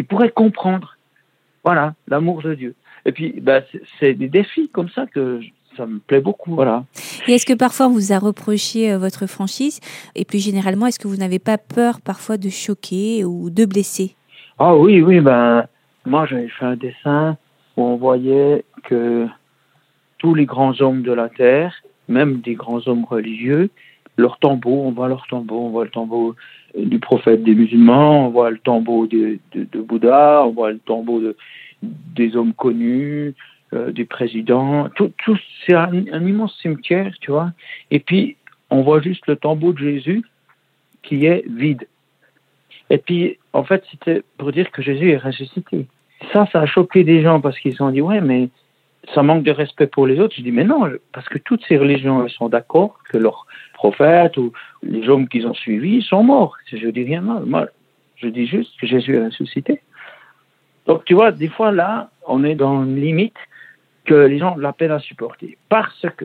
ils 0.00 0.04
pourraient 0.06 0.30
comprendre. 0.30 0.96
Voilà 1.62 1.94
l'amour 2.08 2.42
de 2.42 2.54
Dieu 2.54 2.74
et 3.04 3.12
puis 3.12 3.40
bah, 3.40 3.60
c'est 3.98 4.14
des 4.14 4.28
défis 4.28 4.68
comme 4.68 4.88
ça 4.88 5.06
que 5.06 5.40
ça 5.76 5.86
me 5.86 5.98
plaît 5.98 6.20
beaucoup, 6.20 6.54
voilà. 6.54 6.84
Et 7.28 7.32
est-ce 7.34 7.46
que 7.46 7.54
parfois 7.54 7.86
on 7.86 7.90
vous 7.90 8.12
a 8.12 8.18
reproché 8.18 8.92
euh, 8.92 8.98
votre 8.98 9.26
franchise? 9.26 9.80
Et 10.14 10.24
plus 10.24 10.42
généralement, 10.44 10.86
est-ce 10.86 10.98
que 10.98 11.08
vous 11.08 11.16
n'avez 11.16 11.38
pas 11.38 11.58
peur 11.58 12.00
parfois 12.00 12.36
de 12.36 12.48
choquer 12.48 13.24
ou 13.24 13.50
de 13.50 13.64
blesser? 13.64 14.16
Ah 14.58 14.76
oui, 14.76 15.00
oui, 15.00 15.20
ben 15.20 15.64
moi 16.04 16.26
j'avais 16.26 16.48
fait 16.48 16.64
un 16.64 16.76
dessin 16.76 17.36
où 17.76 17.82
on 17.82 17.96
voyait 17.96 18.64
que 18.84 19.26
tous 20.18 20.34
les 20.34 20.44
grands 20.44 20.78
hommes 20.80 21.02
de 21.02 21.12
la 21.12 21.28
terre, 21.28 21.74
même 22.08 22.40
des 22.40 22.54
grands 22.54 22.86
hommes 22.86 23.04
religieux, 23.04 23.70
leur 24.16 24.38
tombeau, 24.38 24.82
on 24.84 24.92
voit 24.92 25.08
leur 25.08 25.26
tombeau, 25.28 25.60
on 25.66 25.70
voit 25.70 25.84
le 25.84 25.90
tombeau 25.90 26.34
du 26.76 26.98
prophète 26.98 27.42
des 27.42 27.54
musulmans, 27.54 28.26
on 28.26 28.30
voit 28.30 28.50
le 28.50 28.58
tombeau 28.58 29.06
de, 29.06 29.38
de, 29.52 29.66
de 29.70 29.80
Bouddha, 29.80 30.42
on 30.44 30.50
voit 30.50 30.72
le 30.72 30.78
tombeau 30.78 31.20
de, 31.20 31.36
des 31.82 32.36
hommes 32.36 32.54
connus, 32.54 33.34
euh, 33.72 33.92
du 33.92 34.04
président. 34.04 34.88
Tout, 34.96 35.12
tout 35.24 35.38
c'est 35.64 35.74
un, 35.74 35.92
immense 35.94 36.58
cimetière, 36.60 37.14
tu 37.20 37.30
vois. 37.30 37.52
Et 37.90 38.00
puis, 38.00 38.36
on 38.70 38.82
voit 38.82 39.00
juste 39.00 39.26
le 39.26 39.36
tombeau 39.36 39.72
de 39.72 39.78
Jésus 39.78 40.24
qui 41.02 41.26
est 41.26 41.44
vide. 41.48 41.86
Et 42.90 42.98
puis, 42.98 43.38
en 43.52 43.64
fait, 43.64 43.84
c'était 43.90 44.22
pour 44.38 44.52
dire 44.52 44.70
que 44.72 44.82
Jésus 44.82 45.10
est 45.10 45.16
ressuscité. 45.16 45.86
Ça, 46.32 46.46
ça 46.52 46.60
a 46.62 46.66
choqué 46.66 47.04
des 47.04 47.22
gens 47.22 47.40
parce 47.40 47.58
qu'ils 47.58 47.80
ont 47.82 47.90
dit, 47.90 48.00
ouais, 48.00 48.20
mais 48.20 48.48
ça 49.14 49.22
manque 49.22 49.44
de 49.44 49.52
respect 49.52 49.86
pour 49.86 50.06
les 50.06 50.18
autres. 50.18 50.34
Je 50.36 50.42
dis, 50.42 50.52
mais 50.52 50.64
non, 50.64 50.90
parce 51.12 51.28
que 51.28 51.38
toutes 51.38 51.64
ces 51.66 51.78
religions 51.78 52.26
sont 52.28 52.48
d'accord 52.48 52.98
que 53.08 53.16
leurs 53.16 53.46
prophètes 53.74 54.36
ou 54.36 54.52
les 54.82 55.08
hommes 55.08 55.28
qu'ils 55.28 55.46
ont 55.46 55.54
suivis 55.54 56.02
sont 56.02 56.22
morts. 56.22 56.56
Je 56.72 56.88
dis 56.88 57.04
rien 57.04 57.20
mal. 57.20 57.44
Moi, 57.46 57.68
je 58.16 58.28
dis 58.28 58.46
juste 58.46 58.72
que 58.80 58.86
Jésus 58.86 59.16
est 59.16 59.24
ressuscité. 59.24 59.80
Donc 60.90 61.04
tu 61.04 61.14
vois, 61.14 61.30
des 61.30 61.46
fois 61.46 61.70
là, 61.70 62.10
on 62.26 62.42
est 62.42 62.56
dans 62.56 62.82
une 62.82 62.96
limite 62.96 63.36
que 64.06 64.26
les 64.26 64.38
gens 64.38 64.56
la 64.56 64.72
peine 64.72 64.90
à 64.90 64.98
supporter. 64.98 65.56
Parce 65.68 66.04
que, 66.16 66.24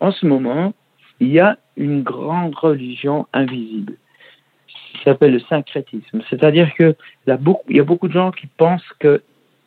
en 0.00 0.10
ce 0.10 0.26
moment, 0.26 0.74
il 1.18 1.28
y 1.28 1.40
a 1.40 1.56
une 1.78 2.02
grande 2.02 2.54
religion 2.54 3.26
invisible 3.32 3.94
qui 4.68 5.02
s'appelle 5.02 5.32
le 5.32 5.40
syncrétisme. 5.40 6.20
C'est-à-dire 6.28 6.74
que 6.74 6.94
il 7.26 7.30
y 7.70 7.80
a 7.80 7.84
beaucoup 7.84 8.08
de 8.08 8.12
gens 8.12 8.32
qui 8.32 8.48
pensent 8.48 8.92
que 8.98 9.22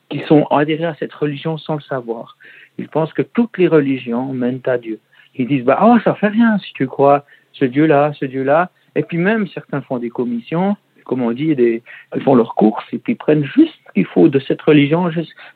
qui 0.09 0.19
sont 0.27 0.45
adhérés 0.51 0.85
à 0.85 0.93
cette 0.93 1.13
religion 1.13 1.57
sans 1.57 1.73
le 1.77 1.81
savoir. 1.81 2.37
Ils 2.77 2.87
pensent 2.87 3.13
que 3.13 3.23
toutes 3.23 3.57
les 3.57 3.67
religions 3.67 4.31
mènent 4.31 4.61
à 4.67 4.77
Dieu. 4.77 4.99
Ils 5.33 5.47
disent 5.47 5.65
bah 5.65 5.79
oh 5.81 5.97
ça 6.03 6.13
fait 6.13 6.27
rien 6.27 6.59
si 6.59 6.71
tu 6.73 6.85
crois 6.85 7.25
ce 7.53 7.65
Dieu-là, 7.65 8.13
ce 8.13 8.25
Dieu-là. 8.25 8.69
Et 8.93 9.01
puis 9.01 9.17
même 9.17 9.47
certains 9.47 9.81
font 9.81 9.97
des 9.97 10.11
commissions, 10.11 10.77
comme 11.09 11.23
on 11.23 11.31
dit, 11.31 11.55
ils 11.57 12.21
font 12.21 12.35
leurs 12.35 12.53
courses 12.53 12.85
et 12.93 12.99
puis 12.99 13.15
prennent 13.15 13.43
juste 13.43 13.73
ce 13.87 13.93
qu'il 13.93 14.05
faut 14.05 14.27
de 14.29 14.37
cette 14.37 14.61
religion, 14.61 15.09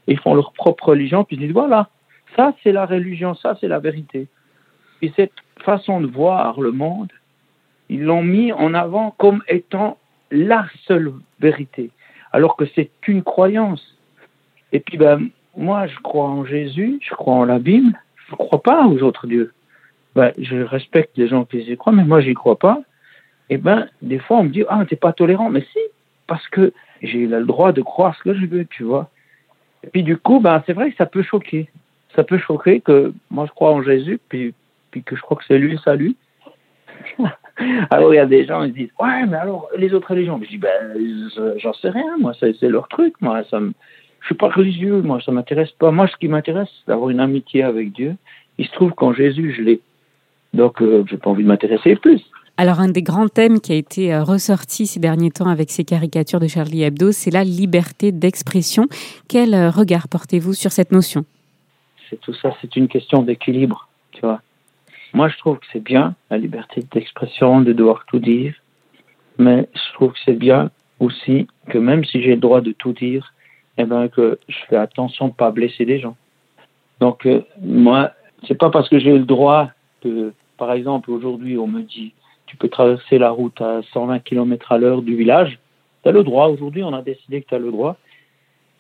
ils 0.07 0.19
font 0.19 0.33
leur 0.33 0.51
propre 0.51 0.89
religion, 0.89 1.23
puis 1.23 1.35
ils 1.35 1.41
disent 1.41 1.51
voilà, 1.51 1.89
ça 2.35 2.55
c'est 2.63 2.71
la 2.71 2.87
religion, 2.87 3.35
ça 3.35 3.55
c'est 3.61 3.67
la 3.67 3.77
vérité. 3.77 4.25
Et 5.03 5.13
cette 5.15 5.35
façon 5.59 6.01
de 6.01 6.07
voir 6.07 6.59
le 6.59 6.71
monde, 6.71 7.11
ils 7.87 8.01
l'ont 8.01 8.23
mis 8.23 8.51
en 8.51 8.73
avant 8.73 9.11
comme 9.19 9.43
étant 9.47 9.99
la 10.31 10.65
seule 10.87 11.13
vérité, 11.39 11.91
alors 12.31 12.55
que 12.55 12.65
c'est 12.73 12.89
une 13.07 13.21
croyance. 13.21 13.95
Et 14.71 14.79
puis, 14.79 14.97
ben, 14.97 15.29
moi, 15.55 15.85
je 15.85 15.99
crois 15.99 16.29
en 16.29 16.45
Jésus, 16.45 16.97
je 17.03 17.13
crois 17.13 17.35
en 17.35 17.45
la 17.45 17.59
Bible, 17.59 17.93
je 18.25 18.31
ne 18.31 18.37
crois 18.37 18.63
pas 18.63 18.87
aux 18.87 19.03
autres 19.03 19.27
dieux. 19.27 19.53
Ben, 20.15 20.31
je 20.39 20.57
respecte 20.63 21.15
les 21.15 21.27
gens 21.27 21.45
qui 21.45 21.59
y 21.59 21.77
croient, 21.77 21.93
mais 21.93 22.05
moi, 22.05 22.21
j'y 22.21 22.33
crois 22.33 22.57
pas. 22.57 22.81
Et 23.49 23.57
ben, 23.57 23.87
des 24.01 24.19
fois, 24.19 24.37
on 24.37 24.43
me 24.43 24.49
dit, 24.49 24.63
ah, 24.69 24.83
t'es 24.87 24.95
pas 24.95 25.13
tolérant. 25.13 25.49
Mais 25.49 25.61
si, 25.61 25.79
parce 26.27 26.47
que 26.47 26.73
j'ai 27.01 27.27
le 27.27 27.45
droit 27.45 27.71
de 27.71 27.81
croire 27.81 28.15
ce 28.15 28.23
que 28.23 28.33
je 28.33 28.45
veux, 28.45 28.65
tu 28.65 28.83
vois. 28.83 29.09
Et 29.83 29.87
puis, 29.87 30.03
du 30.03 30.17
coup, 30.17 30.39
ben, 30.39 30.63
c'est 30.65 30.73
vrai 30.73 30.91
que 30.91 30.97
ça 30.97 31.05
peut 31.05 31.23
choquer. 31.23 31.69
Ça 32.15 32.23
peut 32.23 32.37
choquer 32.37 32.79
que 32.79 33.13
moi, 33.29 33.45
je 33.45 33.51
crois 33.51 33.71
en 33.71 33.81
Jésus, 33.81 34.19
puis, 34.29 34.53
puis 34.91 35.03
que 35.03 35.15
je 35.15 35.21
crois 35.21 35.37
que 35.37 35.43
c'est 35.47 35.57
lui 35.57 35.71
le 35.71 35.77
salut. 35.79 36.15
alors, 37.91 38.13
il 38.13 38.17
y 38.17 38.19
a 38.19 38.25
des 38.25 38.45
gens, 38.45 38.63
ils 38.63 38.73
disent, 38.73 38.93
ouais, 38.99 39.25
mais 39.25 39.37
alors, 39.37 39.67
les 39.77 39.93
autres 39.93 40.11
religions. 40.11 40.39
je 40.41 40.49
dis, 40.49 40.57
ben, 40.57 40.97
j'en 41.57 41.73
sais 41.73 41.89
rien, 41.89 42.17
moi, 42.19 42.33
c'est 42.39 42.61
leur 42.63 42.87
truc, 42.87 43.15
moi, 43.19 43.43
ça 43.49 43.59
me 43.59 43.73
je 44.23 44.27
suis 44.27 44.35
pas 44.35 44.49
religieux, 44.49 45.01
moi, 45.01 45.19
ça 45.19 45.33
m'intéresse 45.33 45.71
pas. 45.71 45.91
Moi, 45.91 46.07
ce 46.07 46.15
qui 46.15 46.29
m'intéresse, 46.29 46.69
c'est 46.79 46.87
d'avoir 46.91 47.09
une 47.09 47.19
amitié 47.19 47.61
avec 47.61 47.91
Dieu. 47.91 48.15
Il 48.57 48.65
se 48.65 48.71
trouve 48.71 48.93
qu'en 48.93 49.11
Jésus, 49.13 49.53
je 49.57 49.61
l'ai. 49.61 49.81
Donc, 50.53 50.81
euh, 50.81 51.03
j'ai 51.09 51.17
pas 51.17 51.29
envie 51.29 51.43
de 51.43 51.49
m'intéresser 51.49 51.97
plus. 51.97 52.21
Alors, 52.55 52.79
un 52.79 52.89
des 52.89 53.01
grands 53.01 53.29
thèmes 53.29 53.59
qui 53.59 53.71
a 53.71 53.75
été 53.75 54.13
euh, 54.13 54.23
ressorti 54.23 54.85
ces 54.85 54.99
derniers 54.99 55.31
temps 55.31 55.47
avec 55.47 55.71
ces 55.71 55.83
caricatures 55.83 56.39
de 56.39 56.47
Charlie 56.47 56.83
Hebdo, 56.83 57.11
c'est 57.11 57.31
la 57.31 57.43
liberté 57.43 58.11
d'expression. 58.11 58.85
Quel 59.27 59.55
euh, 59.55 59.71
regard 59.71 60.07
portez-vous 60.07 60.53
sur 60.53 60.71
cette 60.71 60.91
notion? 60.91 61.25
C'est 62.09 62.21
tout 62.21 62.33
ça, 62.35 62.53
c'est 62.61 62.75
une 62.75 62.87
question 62.87 63.23
d'équilibre, 63.23 63.87
tu 64.11 64.21
vois. 64.21 64.39
Moi, 65.13 65.29
je 65.29 65.37
trouve 65.39 65.57
que 65.57 65.65
c'est 65.73 65.83
bien 65.83 66.13
la 66.29 66.37
liberté 66.37 66.83
d'expression, 66.91 67.61
de 67.61 67.73
devoir 67.73 68.05
tout 68.05 68.19
dire, 68.19 68.53
mais 69.39 69.67
je 69.73 69.93
trouve 69.93 70.11
que 70.11 70.19
c'est 70.23 70.37
bien 70.37 70.69
aussi 70.99 71.47
que 71.69 71.79
même 71.79 72.05
si 72.05 72.21
j'ai 72.21 72.35
le 72.35 72.41
droit 72.41 72.61
de 72.61 72.71
tout 72.71 72.93
dire, 72.93 73.33
eh 73.79 73.85
ben, 73.85 74.09
que 74.09 74.37
je 74.47 74.57
fais 74.69 74.75
attention 74.75 75.29
de 75.29 75.33
pas 75.33 75.49
blesser 75.49 75.85
des 75.85 75.99
gens. 75.99 76.15
Donc, 76.99 77.25
euh, 77.25 77.41
moi, 77.63 78.11
c'est 78.47 78.57
pas 78.57 78.69
parce 78.69 78.89
que 78.89 78.99
j'ai 78.99 79.11
le 79.11 79.25
droit 79.25 79.71
que, 80.01 80.33
par 80.57 80.71
exemple, 80.71 81.09
aujourd'hui, 81.09 81.57
on 81.57 81.65
me 81.65 81.81
dit, 81.81 82.13
tu 82.53 82.57
peux 82.57 82.69
traverser 82.69 83.17
la 83.17 83.31
route 83.31 83.59
à 83.61 83.81
120 83.93 84.19
km 84.19 84.71
à 84.71 84.77
l'heure 84.77 85.01
du 85.01 85.15
village. 85.15 85.57
Tu 86.03 86.09
as 86.09 86.11
le 86.11 86.23
droit. 86.23 86.49
Aujourd'hui, 86.49 86.83
on 86.83 86.93
a 86.93 87.01
décidé 87.01 87.41
que 87.41 87.47
tu 87.47 87.55
as 87.55 87.57
le 87.57 87.71
droit, 87.71 87.97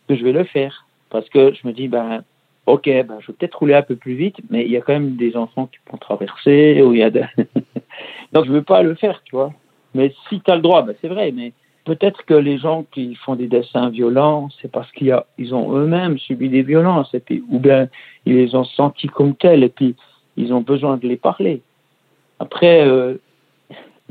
que 0.07 0.15
je 0.15 0.23
vais 0.23 0.31
le 0.31 0.43
faire. 0.43 0.85
Parce 1.09 1.27
que 1.29 1.51
je 1.55 1.67
me 1.67 1.73
dis, 1.73 1.87
ben, 1.87 2.23
ok, 2.67 2.85
ben, 2.85 3.17
je 3.19 3.27
vais 3.27 3.33
peut-être 3.33 3.57
rouler 3.57 3.73
un 3.73 3.81
peu 3.81 3.95
plus 3.95 4.13
vite, 4.13 4.37
mais 4.51 4.63
il 4.63 4.69
y 4.69 4.77
a 4.77 4.81
quand 4.81 4.93
même 4.93 5.15
des 5.15 5.35
enfants 5.35 5.65
qui 5.65 5.79
vont 5.91 5.97
traverser, 5.97 6.83
ou 6.83 6.93
y 6.93 7.01
a 7.01 7.09
Donc, 8.33 8.45
je 8.45 8.51
ne 8.51 8.57
veux 8.57 8.61
pas 8.61 8.83
le 8.83 8.93
faire, 8.93 9.23
tu 9.23 9.35
vois. 9.35 9.51
Mais 9.95 10.13
si 10.29 10.39
tu 10.39 10.51
as 10.51 10.55
le 10.55 10.61
droit, 10.61 10.83
ben, 10.83 10.93
c'est 11.01 11.07
vrai, 11.07 11.31
mais 11.31 11.51
Peut-être 11.85 12.23
que 12.23 12.33
les 12.33 12.57
gens 12.57 12.85
qui 12.93 13.13
font 13.15 13.35
des 13.35 13.47
dessins 13.47 13.89
violents, 13.89 14.47
c'est 14.61 14.71
parce 14.71 14.89
qu'ils 14.93 15.13
ils 15.37 15.53
ont 15.53 15.75
eux-mêmes 15.75 16.17
subi 16.17 16.47
des 16.47 16.61
violences, 16.61 17.13
et 17.13 17.19
puis, 17.19 17.43
ou 17.49 17.59
bien 17.59 17.89
ils 18.25 18.37
les 18.37 18.55
ont 18.55 18.63
sentis 18.63 19.07
comme 19.07 19.35
tels, 19.35 19.63
et 19.63 19.69
puis 19.69 19.95
ils 20.37 20.53
ont 20.53 20.61
besoin 20.61 20.95
de 20.95 21.05
les 21.05 21.17
parler. 21.17 21.61
Après, 22.39 22.87
euh, 22.87 23.15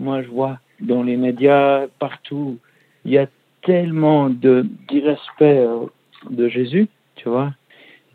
moi 0.02 0.22
je 0.22 0.28
vois 0.28 0.58
dans 0.80 1.02
les 1.02 1.16
médias, 1.16 1.86
partout, 1.98 2.58
il 3.04 3.12
y 3.12 3.18
a 3.18 3.26
tellement 3.62 4.28
de 4.28 4.66
d'irrespect 4.88 5.60
euh, 5.60 5.86
de 6.30 6.48
Jésus, 6.48 6.88
tu 7.16 7.28
vois. 7.28 7.52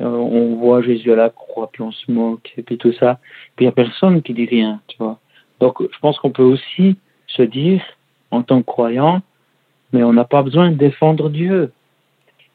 Euh, 0.02 0.06
on 0.06 0.56
voit 0.56 0.82
Jésus 0.82 1.12
à 1.12 1.16
la 1.16 1.30
croix, 1.30 1.70
puis 1.72 1.82
on 1.82 1.92
se 1.92 2.12
moque, 2.12 2.54
et 2.58 2.62
puis 2.62 2.78
tout 2.78 2.94
ça. 2.94 3.20
Puis 3.56 3.66
il 3.66 3.68
n'y 3.68 3.70
a 3.70 3.72
personne 3.72 4.22
qui 4.22 4.34
dit 4.34 4.46
rien, 4.46 4.82
tu 4.88 4.98
vois. 5.00 5.20
Donc 5.60 5.82
je 5.82 6.00
pense 6.00 6.20
qu'on 6.20 6.32
peut 6.32 6.44
aussi 6.44 6.98
se 7.28 7.42
dire, 7.42 7.82
en 8.32 8.44
tant 8.44 8.60
que 8.62 8.66
croyant, 8.66 9.22
mais 9.94 10.04
on 10.04 10.14
n'a 10.14 10.26
pas 10.26 10.44
besoin 10.44 10.70
de 10.70 10.76
défendre 10.76 11.30
Dieu. 11.30 11.72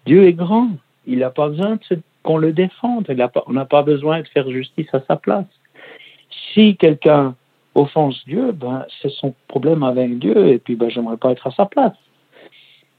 Dieu 0.06 0.24
est 0.24 0.34
grand. 0.34 0.68
Il 1.06 1.20
n'a 1.20 1.30
pas 1.30 1.48
besoin 1.48 1.78
qu'on 2.22 2.36
le 2.36 2.52
défende. 2.52 3.06
on 3.46 3.52
n'a 3.52 3.64
pas 3.64 3.82
besoin 3.82 4.20
de 4.20 4.28
faire 4.28 4.48
justice 4.50 4.88
à 4.92 5.00
sa 5.08 5.16
place. 5.16 5.46
Si 6.52 6.76
quelqu'un 6.76 7.34
offense 7.74 8.22
Dieu, 8.26 8.52
ben, 8.52 8.84
c'est 9.00 9.10
son 9.10 9.34
problème 9.48 9.82
avec 9.82 10.18
Dieu, 10.18 10.48
et 10.48 10.58
puis 10.58 10.76
ben, 10.76 10.90
j'aimerais 10.90 11.16
pas 11.16 11.32
être 11.32 11.46
à 11.46 11.50
sa 11.50 11.66
place. 11.66 11.96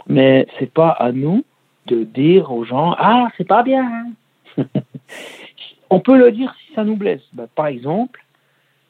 Mais 0.07 0.47
c'est 0.59 0.71
pas 0.71 0.89
à 0.89 1.11
nous 1.11 1.43
de 1.87 2.03
dire 2.03 2.51
aux 2.51 2.65
gens 2.65 2.95
Ah, 2.97 3.29
c'est 3.37 3.47
pas 3.47 3.63
bien. 3.63 4.11
on 5.89 5.99
peut 5.99 6.17
le 6.17 6.31
dire 6.31 6.53
si 6.59 6.73
ça 6.73 6.83
nous 6.83 6.95
blesse. 6.95 7.21
Ben, 7.33 7.47
par 7.55 7.67
exemple, 7.67 8.23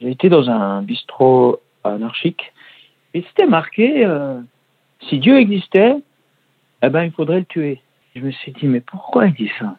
j'ai 0.00 0.10
été 0.10 0.28
dans 0.28 0.48
un 0.50 0.82
bistrot 0.82 1.60
anarchique 1.84 2.52
et 3.14 3.22
c'était 3.28 3.46
marqué 3.46 4.04
euh, 4.04 4.40
si 5.08 5.18
Dieu 5.18 5.38
existait, 5.38 5.96
eh 6.82 6.88
ben, 6.88 7.04
il 7.04 7.12
faudrait 7.12 7.40
le 7.40 7.44
tuer. 7.44 7.80
Je 8.14 8.20
me 8.20 8.30
suis 8.30 8.52
dit, 8.52 8.66
mais 8.66 8.80
pourquoi 8.80 9.26
il 9.26 9.34
dit 9.34 9.50
ça? 9.58 9.76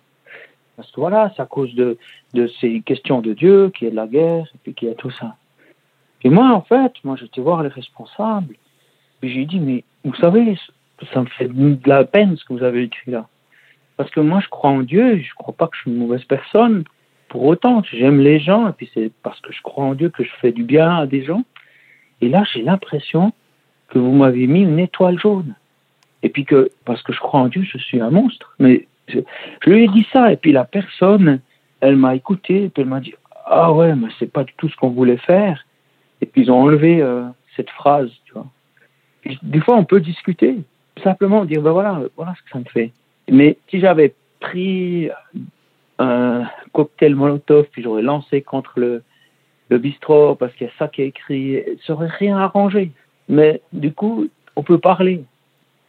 Parce 0.76 0.92
que 0.92 1.00
voilà, 1.00 1.32
c'est 1.36 1.42
à 1.42 1.46
cause 1.46 1.74
de, 1.76 1.98
de 2.34 2.48
ces 2.60 2.82
questions 2.82 3.22
de 3.22 3.34
Dieu, 3.34 3.70
qui 3.70 3.86
est 3.86 3.92
de 3.92 3.96
la 3.96 4.08
guerre, 4.08 4.46
et 4.54 4.58
puis 4.64 4.74
qui 4.74 4.90
a 4.90 4.94
tout 4.94 5.12
ça. 5.12 5.36
Et 6.24 6.30
moi, 6.30 6.52
en 6.52 6.62
fait, 6.62 6.94
moi, 7.04 7.16
j'étais 7.20 7.42
voir 7.42 7.64
les 7.64 7.70
responsables, 7.70 8.56
et 9.22 9.30
j'ai 9.30 9.46
dit, 9.46 9.60
mais 9.60 9.84
vous 10.04 10.16
savez, 10.16 10.58
ça 11.14 11.22
me 11.22 11.28
fait 11.28 11.48
de 11.48 11.90
la 11.90 12.04
peine 12.04 12.38
ce 12.38 12.46
que 12.46 12.54
vous 12.54 12.64
avez 12.64 12.84
écrit 12.84 13.12
là. 13.12 13.28
Parce 13.98 14.10
que 14.12 14.20
moi, 14.20 14.40
je 14.42 14.50
crois 14.50 14.72
en 14.72 14.82
Dieu, 14.82 15.18
je 15.18 15.34
crois 15.36 15.54
pas 15.54 15.68
que 15.68 15.76
je 15.76 15.82
suis 15.82 15.92
une 15.92 15.98
mauvaise 15.98 16.24
personne. 16.26 16.84
Pour 17.30 17.44
autant, 17.44 17.82
j'aime 17.92 18.20
les 18.20 18.40
gens, 18.40 18.68
et 18.68 18.74
puis 18.74 18.90
c'est 18.94 19.12
parce 19.24 19.40
que 19.40 19.54
je 19.54 19.62
crois 19.62 19.86
en 19.86 19.96
Dieu 19.96 20.10
que 20.10 20.24
je 20.24 20.32
fais 20.42 20.52
du 20.52 20.64
bien 20.64 20.98
à 20.98 21.06
des 21.06 21.24
gens. 21.24 21.44
Et 22.22 22.30
là, 22.30 22.44
j'ai 22.54 22.62
l'impression 22.62 23.34
que 23.90 24.00
vous 24.00 24.12
m'avez 24.12 24.48
mis 24.48 24.62
une 24.62 24.80
étoile 24.80 25.20
jaune. 25.20 25.56
Et 26.24 26.30
puis 26.30 26.46
que, 26.46 26.70
parce 26.86 27.02
que 27.04 27.14
je 27.14 27.20
crois 27.20 27.40
en 27.42 27.48
Dieu, 27.48 27.64
je 27.64 27.78
suis 27.78 28.02
un 28.02 28.10
monstre. 28.10 28.54
Mais 28.60 28.88
je, 29.08 29.20
lui 29.66 29.84
ai 29.84 29.88
dit 29.88 30.08
ça, 30.12 30.32
et 30.32 30.38
puis 30.38 30.52
la 30.52 30.66
personne, 30.66 31.40
elle 31.82 31.96
m'a 31.96 32.16
écouté, 32.16 32.64
et 32.64 32.70
puis 32.70 32.82
elle 32.82 32.90
m'a 32.90 33.00
dit 33.00 33.14
Ah 33.46 33.72
ouais, 33.74 33.96
mais 33.96 34.08
c'est 34.20 34.32
pas 34.32 34.44
du 34.44 34.54
tout 34.58 34.70
ce 34.70 34.76
qu'on 34.76 34.90
voulait 34.90 35.18
faire. 35.18 35.65
Et 36.22 36.26
puis 36.26 36.44
ils 36.44 36.52
ont 36.52 36.62
enlevé 36.62 37.02
euh, 37.02 37.26
cette 37.56 37.70
phrase, 37.70 38.10
tu 38.26 38.34
vois. 38.34 38.48
des 39.44 39.60
fois, 39.62 39.76
on 39.76 39.86
peut 39.86 40.00
discuter, 40.00 40.58
simplement 41.04 41.46
dire 41.46 41.62
Ben 41.62 41.72
voilà, 41.72 42.02
voilà 42.16 42.34
ce 42.38 42.44
que 42.44 42.50
ça 42.52 42.60
me 42.60 42.66
fait. 42.66 42.92
Mais 43.30 43.58
si 43.70 43.80
j'avais 43.80 44.14
pris 44.40 45.10
un 46.00 46.44
cocktail 46.74 47.16
Molotov, 47.16 47.66
puis 47.72 47.82
j'aurais 47.82 48.02
lancé 48.02 48.42
contre 48.42 48.80
le, 48.80 49.04
le 49.70 49.78
bistrot 49.78 50.36
parce 50.36 50.54
qu'il 50.54 50.68
y 50.68 50.70
a 50.70 50.74
ça 50.78 50.88
qui 50.88 51.02
est 51.02 51.08
écrit, 51.08 51.64
ça 51.86 51.94
aurait 51.94 52.08
rien 52.08 52.38
arrangé. 52.38 52.92
Mais 53.30 53.62
du 53.74 53.92
coup, 53.92 54.28
on 54.56 54.64
peut 54.64 54.78
parler. 54.78 55.24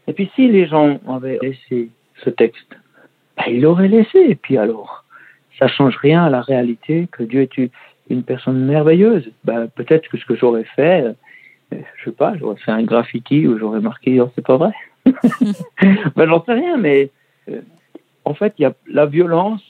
Et 0.06 0.12
puis 0.12 0.30
si 0.34 0.48
les 0.48 0.66
gens 0.66 0.98
avaient 1.08 1.38
laissé 1.42 1.90
ce 2.24 2.30
texte, 2.30 2.76
ben, 3.36 3.44
ils 3.48 3.60
l'auraient 3.60 3.88
laissé. 3.88 4.18
Et 4.18 4.34
puis 4.34 4.56
alors, 4.56 5.04
ça 5.58 5.68
change 5.68 5.96
rien 5.98 6.24
à 6.24 6.30
la 6.30 6.40
réalité 6.40 7.08
que 7.10 7.22
Dieu 7.22 7.42
est 7.42 7.70
une 8.08 8.22
personne 8.22 8.64
merveilleuse. 8.64 9.30
Ben, 9.44 9.68
peut-être 9.68 10.08
que 10.08 10.18
ce 10.18 10.24
que 10.24 10.36
j'aurais 10.36 10.64
fait, 10.64 11.02
euh, 11.72 11.78
je 11.98 12.04
sais 12.04 12.16
pas, 12.16 12.36
j'aurais 12.36 12.56
fait 12.56 12.70
un 12.70 12.82
graffiti 12.82 13.46
où 13.46 13.58
j'aurais 13.58 13.80
marqué 13.80 14.20
oh, 14.20 14.30
c'est 14.34 14.46
pas 14.46 14.56
vrai. 14.56 14.72
ben, 16.16 16.28
j'en 16.28 16.44
sais 16.44 16.52
rien, 16.52 16.76
mais 16.76 17.10
euh, 17.48 17.60
en 18.24 18.34
fait, 18.34 18.54
il 18.58 18.62
y 18.62 18.66
a 18.66 18.74
la 18.88 19.06
violence, 19.06 19.62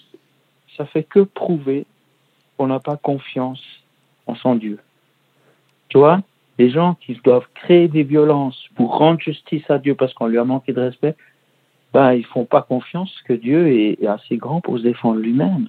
ça 0.76 0.84
fait 0.86 1.04
que 1.04 1.20
prouver 1.20 1.86
qu'on 2.56 2.66
n'a 2.68 2.80
pas 2.80 2.96
confiance 2.96 3.62
en 4.26 4.34
son 4.34 4.54
Dieu. 4.56 4.78
Tu 5.88 5.98
vois 5.98 6.20
les 6.58 6.70
gens 6.70 6.94
qui 6.94 7.18
doivent 7.22 7.48
créer 7.54 7.88
des 7.88 8.02
violences 8.02 8.68
pour 8.76 8.96
rendre 8.96 9.20
justice 9.20 9.68
à 9.70 9.78
Dieu 9.78 9.94
parce 9.94 10.14
qu'on 10.14 10.26
lui 10.26 10.38
a 10.38 10.44
manqué 10.44 10.72
de 10.72 10.80
respect, 10.80 11.14
ben, 11.92 12.12
ils 12.12 12.24
font 12.24 12.44
pas 12.44 12.62
confiance 12.62 13.12
que 13.26 13.32
Dieu 13.32 13.68
est, 13.68 14.06
assez 14.06 14.36
grand 14.36 14.60
pour 14.60 14.78
se 14.78 14.82
défendre 14.82 15.20
lui-même. 15.20 15.68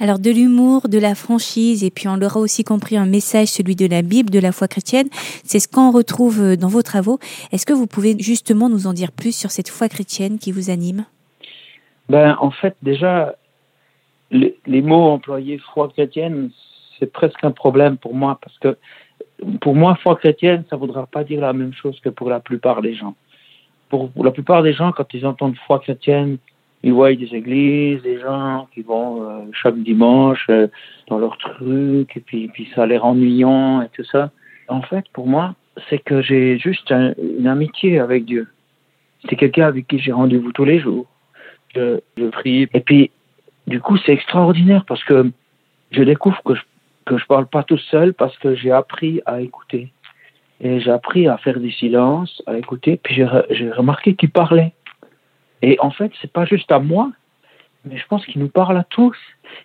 Alors 0.00 0.18
de 0.18 0.30
l'humour, 0.30 0.88
de 0.88 0.98
la 0.98 1.14
franchise, 1.14 1.82
et 1.82 1.90
puis 1.90 2.08
on 2.08 2.16
l'aura 2.16 2.38
aussi 2.38 2.62
compris 2.62 2.96
un 2.96 3.06
message, 3.06 3.48
celui 3.48 3.74
de 3.74 3.86
la 3.86 4.02
Bible, 4.02 4.30
de 4.30 4.38
la 4.38 4.52
foi 4.52 4.68
chrétienne, 4.68 5.08
c'est 5.44 5.58
ce 5.58 5.68
qu'on 5.68 5.90
retrouve 5.90 6.40
euh, 6.40 6.56
dans 6.56 6.68
vos 6.68 6.82
travaux. 6.82 7.18
Est-ce 7.50 7.66
que 7.66 7.72
vous 7.72 7.86
pouvez 7.86 8.16
justement 8.18 8.68
nous 8.68 8.86
en 8.86 8.92
dire 8.92 9.10
plus 9.10 9.36
sur 9.36 9.50
cette 9.50 9.68
foi 9.68 9.88
chrétienne 9.88 10.38
qui 10.38 10.52
vous 10.52 10.70
anime? 10.70 11.04
Ben 12.08 12.36
en 12.40 12.50
fait 12.50 12.76
déjà, 12.82 13.34
les, 14.30 14.82
mots 14.82 15.10
employés 15.10 15.58
foi 15.74 15.88
chrétienne, 15.88 16.50
c'est 16.98 17.12
presque 17.12 17.42
un 17.44 17.50
problème 17.50 17.96
pour 17.96 18.14
moi 18.14 18.38
parce 18.40 18.58
que 18.58 18.76
pour 19.60 19.74
moi, 19.74 19.96
foi 20.02 20.16
chrétienne, 20.16 20.64
ça 20.68 20.76
ne 20.76 20.80
voudra 20.80 21.06
pas 21.06 21.22
dire 21.22 21.40
la 21.40 21.52
même 21.52 21.72
chose 21.72 21.98
que 22.00 22.08
pour 22.08 22.28
la 22.28 22.40
plupart 22.40 22.82
des 22.82 22.94
gens. 22.94 23.14
Pour 23.88 24.10
la 24.16 24.32
plupart 24.32 24.62
des 24.62 24.72
gens, 24.72 24.92
quand 24.92 25.14
ils 25.14 25.24
entendent 25.24 25.56
foi 25.66 25.78
chrétienne, 25.78 26.38
ils 26.82 26.92
voient 26.92 27.12
des 27.14 27.34
églises, 27.34 28.02
des 28.02 28.20
gens 28.20 28.68
qui 28.72 28.82
vont 28.82 29.22
euh, 29.22 29.44
chaque 29.52 29.78
dimanche 29.78 30.46
euh, 30.50 30.68
dans 31.08 31.18
leur 31.18 31.36
truc, 31.38 32.16
et 32.16 32.20
puis, 32.20 32.48
puis 32.48 32.68
ça 32.74 32.84
a 32.84 32.86
l'air 32.86 33.04
ennuyant 33.04 33.82
et 33.82 33.88
tout 33.94 34.04
ça. 34.04 34.30
En 34.68 34.82
fait, 34.82 35.04
pour 35.12 35.26
moi, 35.26 35.54
c'est 35.88 35.98
que 35.98 36.22
j'ai 36.22 36.58
juste 36.58 36.90
un- 36.92 37.14
une 37.38 37.46
amitié 37.46 37.98
avec 37.98 38.24
Dieu. 38.24 38.48
C'est 39.28 39.36
quelqu'un 39.36 39.66
avec 39.66 39.86
qui 39.88 39.98
j'ai 39.98 40.12
rendez-vous 40.12 40.52
tous 40.52 40.64
les 40.64 40.78
jours. 40.78 41.06
Je, 41.74 42.00
je 42.16 42.26
prie. 42.26 42.68
Et 42.72 42.80
puis, 42.80 43.10
du 43.66 43.80
coup, 43.80 43.96
c'est 43.98 44.12
extraordinaire 44.12 44.84
parce 44.86 45.02
que 45.04 45.30
je 45.90 46.02
découvre 46.02 46.42
que 46.42 46.54
je 46.54 46.62
que 47.06 47.16
je 47.16 47.24
parle 47.24 47.46
pas 47.46 47.62
tout 47.62 47.78
seul 47.78 48.12
parce 48.12 48.36
que 48.36 48.54
j'ai 48.54 48.70
appris 48.70 49.22
à 49.24 49.40
écouter. 49.40 49.88
Et 50.60 50.78
j'ai 50.78 50.90
appris 50.90 51.26
à 51.26 51.38
faire 51.38 51.58
du 51.58 51.70
silence, 51.70 52.42
à 52.46 52.58
écouter, 52.58 53.00
puis 53.02 53.14
j'ai 53.14 53.70
remarqué 53.70 54.14
qu'il 54.14 54.28
parlait. 54.30 54.72
Et 55.62 55.78
en 55.80 55.90
fait, 55.90 56.12
c'est 56.20 56.32
pas 56.32 56.44
juste 56.44 56.70
à 56.70 56.78
moi, 56.78 57.10
mais 57.84 57.96
je 57.96 58.06
pense 58.06 58.24
qu'il 58.26 58.40
nous 58.40 58.48
parle 58.48 58.76
à 58.76 58.84
tous. 58.84 59.16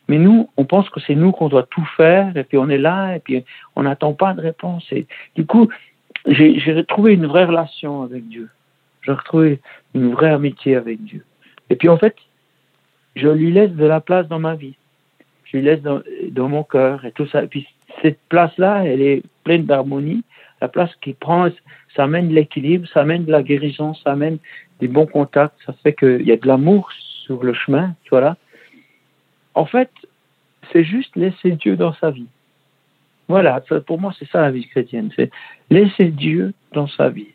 Mais 0.08 0.18
nous, 0.18 0.50
on 0.58 0.66
pense 0.66 0.90
que 0.90 1.00
c'est 1.00 1.16
nous 1.16 1.32
qu'on 1.32 1.50
doit 1.50 1.64
tout 1.64 1.86
faire, 1.98 2.36
et 2.38 2.44
puis 2.44 2.58
on 2.58 2.70
est 2.70 2.78
là, 2.78 3.16
et 3.16 3.20
puis 3.20 3.44
on 3.76 3.84
n'attend 3.84 4.14
pas 4.14 4.34
de 4.34 4.42
réponse. 4.42 4.86
Et 4.92 5.06
du 5.36 5.46
coup, 5.46 5.70
j'ai 6.28 6.74
retrouvé 6.74 7.14
une 7.14 7.26
vraie 7.26 7.46
relation 7.46 8.04
avec 8.04 8.28
Dieu. 8.28 8.50
J'ai 9.02 9.12
retrouvé 9.12 9.60
une 9.94 10.12
vraie 10.12 10.32
amitié 10.32 10.76
avec 10.76 11.04
Dieu. 11.04 11.26
Et 11.70 11.76
puis 11.76 11.90
en 11.90 11.98
fait, 11.98 12.16
je 13.16 13.28
lui 13.28 13.52
laisse 13.52 13.72
de 13.72 13.86
la 13.86 14.00
place 14.00 14.28
dans 14.28 14.40
ma 14.40 14.56
vie. 14.56 14.76
Je 15.44 15.58
lui 15.58 15.66
laisse 15.66 15.82
dans, 15.82 16.50
mon 16.50 16.64
cœur 16.64 17.06
et 17.06 17.12
tout 17.12 17.28
ça. 17.28 17.44
Et 17.44 17.48
puis 17.48 17.68
cette 18.02 18.20
place-là, 18.30 18.86
elle 18.86 19.02
est 19.02 19.24
pleine 19.44 19.66
d'harmonie. 19.66 20.24
La 20.62 20.68
place 20.70 20.92
qui 21.02 21.14
prend, 21.14 21.50
ça 21.96 22.06
amène 22.06 22.30
l'équilibre, 22.30 22.88
ça 22.94 23.02
amène 23.02 23.26
la 23.28 23.44
guérison, 23.44 23.94
ça 23.94 24.14
amène 24.14 24.38
des 24.84 24.90
bons 24.90 25.06
contacts, 25.06 25.56
ça 25.66 25.74
fait 25.82 25.94
qu'il 25.94 26.28
y 26.28 26.32
a 26.34 26.36
de 26.36 26.46
l'amour 26.46 26.92
sur 27.26 27.42
le 27.42 27.54
chemin, 27.54 27.96
tu 28.04 28.14
là. 28.20 28.36
En 29.54 29.66
fait, 29.66 29.90
c'est 30.72 30.84
juste 30.84 31.16
laisser 31.16 31.52
Dieu 31.52 31.78
dans 31.78 31.94
sa 31.94 32.12
vie. 32.12 32.28
Voilà, 33.30 33.62
pour 33.88 33.98
moi, 34.02 34.14
c'est 34.20 34.30
ça 34.30 34.42
la 34.42 34.52
vie 34.52 34.68
chrétienne. 34.68 35.10
C'est 35.16 35.32
laisser 35.70 36.10
Dieu 36.10 36.54
dans 36.74 36.88
sa 36.88 37.08
vie. 37.08 37.34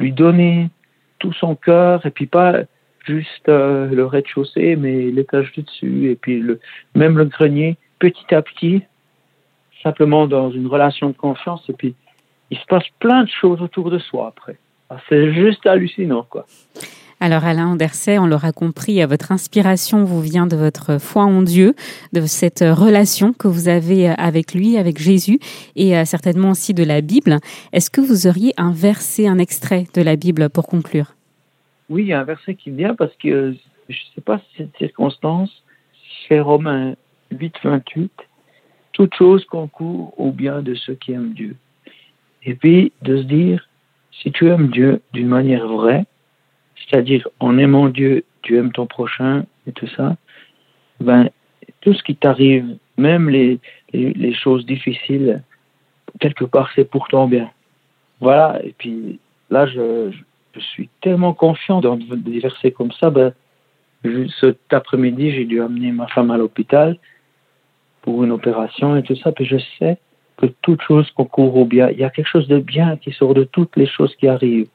Lui 0.00 0.12
donner 0.12 0.70
tout 1.18 1.34
son 1.34 1.54
cœur 1.54 2.06
et 2.06 2.10
puis 2.10 2.26
pas 2.26 2.62
juste 3.04 3.48
euh, 3.50 3.88
le 3.88 4.06
rez-de-chaussée, 4.06 4.76
mais 4.76 5.10
l'étage 5.10 5.52
du 5.52 5.62
dessus 5.62 6.10
et 6.10 6.16
puis 6.16 6.42
même 6.94 7.18
le 7.18 7.26
grenier, 7.26 7.76
petit 7.98 8.34
à 8.34 8.40
petit, 8.40 8.82
simplement 9.82 10.26
dans 10.26 10.50
une 10.50 10.66
relation 10.66 11.08
de 11.08 11.16
confiance 11.16 11.62
et 11.68 11.74
puis 11.74 11.94
il 12.50 12.56
se 12.58 12.66
passe 12.66 12.88
plein 13.00 13.24
de 13.24 13.28
choses 13.28 13.60
autour 13.60 13.90
de 13.90 13.98
soi 13.98 14.28
après. 14.28 14.56
Ah, 14.90 14.98
C'est 15.08 15.32
juste 15.32 15.66
hallucinant, 15.66 16.26
quoi. 16.28 16.46
Alors 17.18 17.44
Alain 17.46 17.68
Anderset, 17.68 18.18
on 18.18 18.26
l'aura 18.26 18.52
compris, 18.52 19.02
euh, 19.02 19.06
votre 19.06 19.32
inspiration 19.32 20.04
vous 20.04 20.20
vient 20.20 20.46
de 20.46 20.54
votre 20.54 21.00
foi 21.00 21.22
en 21.22 21.40
Dieu, 21.40 21.74
de 22.12 22.20
cette 22.26 22.60
euh, 22.60 22.74
relation 22.74 23.32
que 23.32 23.48
vous 23.48 23.68
avez 23.68 24.10
euh, 24.10 24.14
avec 24.18 24.52
lui, 24.52 24.76
avec 24.76 24.98
Jésus, 24.98 25.38
et 25.76 26.04
certainement 26.04 26.50
aussi 26.50 26.74
de 26.74 26.84
la 26.84 27.00
Bible. 27.00 27.38
Est-ce 27.72 27.90
que 27.90 28.02
vous 28.02 28.26
auriez 28.26 28.52
un 28.58 28.70
verset, 28.70 29.26
un 29.26 29.38
extrait 29.38 29.84
de 29.94 30.02
la 30.02 30.16
Bible 30.16 30.50
pour 30.50 30.66
conclure? 30.66 31.14
Oui, 31.88 32.02
il 32.02 32.08
y 32.08 32.12
a 32.12 32.20
un 32.20 32.24
verset 32.24 32.54
qui 32.54 32.70
vient 32.70 32.94
parce 32.94 33.14
que 33.16 33.54
je 33.88 33.94
ne 33.94 34.14
sais 34.14 34.20
pas 34.20 34.38
si 34.38 34.58
cette 34.58 34.76
circonstance, 34.76 35.50
c'est 36.28 36.40
Romains 36.40 36.96
8, 37.30 37.54
28. 37.64 38.12
Toute 38.92 39.14
chose 39.14 39.44
concourt 39.46 40.12
au 40.18 40.32
bien 40.32 40.60
de 40.60 40.74
ceux 40.74 40.94
qui 40.94 41.12
aiment 41.12 41.32
Dieu. 41.32 41.56
Et 42.42 42.54
puis 42.54 42.92
de 43.02 43.16
se 43.18 43.22
dire, 43.22 43.66
si 44.22 44.32
tu 44.32 44.48
aimes 44.48 44.68
Dieu 44.68 45.00
d'une 45.12 45.28
manière 45.28 45.66
vraie, 45.66 46.04
c'est-à-dire 46.76 47.28
en 47.40 47.58
aimant 47.58 47.88
Dieu, 47.88 48.24
tu 48.42 48.56
aimes 48.56 48.72
ton 48.72 48.86
prochain 48.86 49.44
et 49.66 49.72
tout 49.72 49.88
ça, 49.96 50.16
ben 51.00 51.28
tout 51.80 51.94
ce 51.94 52.02
qui 52.02 52.16
t'arrive, 52.16 52.76
même 52.96 53.28
les, 53.28 53.58
les, 53.92 54.34
choses 54.34 54.64
difficiles, 54.66 55.42
quelque 56.20 56.44
part 56.44 56.70
c'est 56.74 56.88
pour 56.88 57.08
ton 57.08 57.26
bien. 57.26 57.50
Voilà, 58.20 58.60
et 58.64 58.74
puis 58.76 59.18
là 59.50 59.66
je, 59.66 60.10
je, 60.54 60.60
suis 60.60 60.88
tellement 61.00 61.34
confiant 61.34 61.80
dans 61.80 61.96
des 61.96 62.40
versets 62.40 62.70
comme 62.70 62.92
ça, 62.92 63.10
ben, 63.10 63.32
cet 64.40 64.72
après-midi 64.72 65.32
j'ai 65.32 65.44
dû 65.44 65.60
amener 65.60 65.92
ma 65.92 66.06
femme 66.08 66.30
à 66.30 66.36
l'hôpital 66.36 66.96
pour 68.02 68.24
une 68.24 68.32
opération 68.32 68.96
et 68.96 69.02
tout 69.02 69.16
ça, 69.16 69.32
puis 69.32 69.44
je 69.44 69.58
sais 69.78 69.98
que 70.36 70.46
toute 70.62 70.82
chose 70.82 71.10
concourt 71.12 71.56
au 71.56 71.64
bien. 71.64 71.90
Il 71.90 71.98
y 71.98 72.04
a 72.04 72.10
quelque 72.10 72.28
chose 72.28 72.48
de 72.48 72.58
bien 72.58 72.96
qui 72.96 73.12
sort 73.12 73.34
de 73.34 73.44
toutes 73.44 73.76
les 73.76 73.86
choses 73.86 74.14
qui 74.16 74.28
arrivent. 74.28 74.68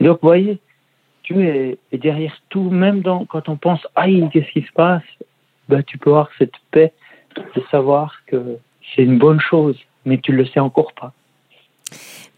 Et 0.00 0.04
donc, 0.04 0.18
vous 0.20 0.28
voyez, 0.28 0.58
Dieu 1.24 1.40
est, 1.42 1.78
est 1.92 1.98
derrière 1.98 2.36
tout, 2.48 2.70
même 2.70 3.00
dans, 3.00 3.24
quand 3.24 3.48
on 3.48 3.56
pense, 3.56 3.80
aïe, 3.94 4.28
qu'est-ce 4.32 4.50
qui 4.52 4.66
se 4.66 4.72
passe? 4.72 5.02
Ben, 5.68 5.82
Tu 5.82 5.98
peux 5.98 6.10
avoir 6.10 6.30
cette 6.38 6.54
paix 6.70 6.92
de 7.54 7.62
savoir 7.70 8.14
que 8.26 8.58
c'est 8.94 9.02
une 9.02 9.18
bonne 9.18 9.40
chose, 9.40 9.76
mais 10.04 10.18
tu 10.18 10.32
le 10.32 10.46
sais 10.46 10.60
encore 10.60 10.92
pas. 10.92 11.12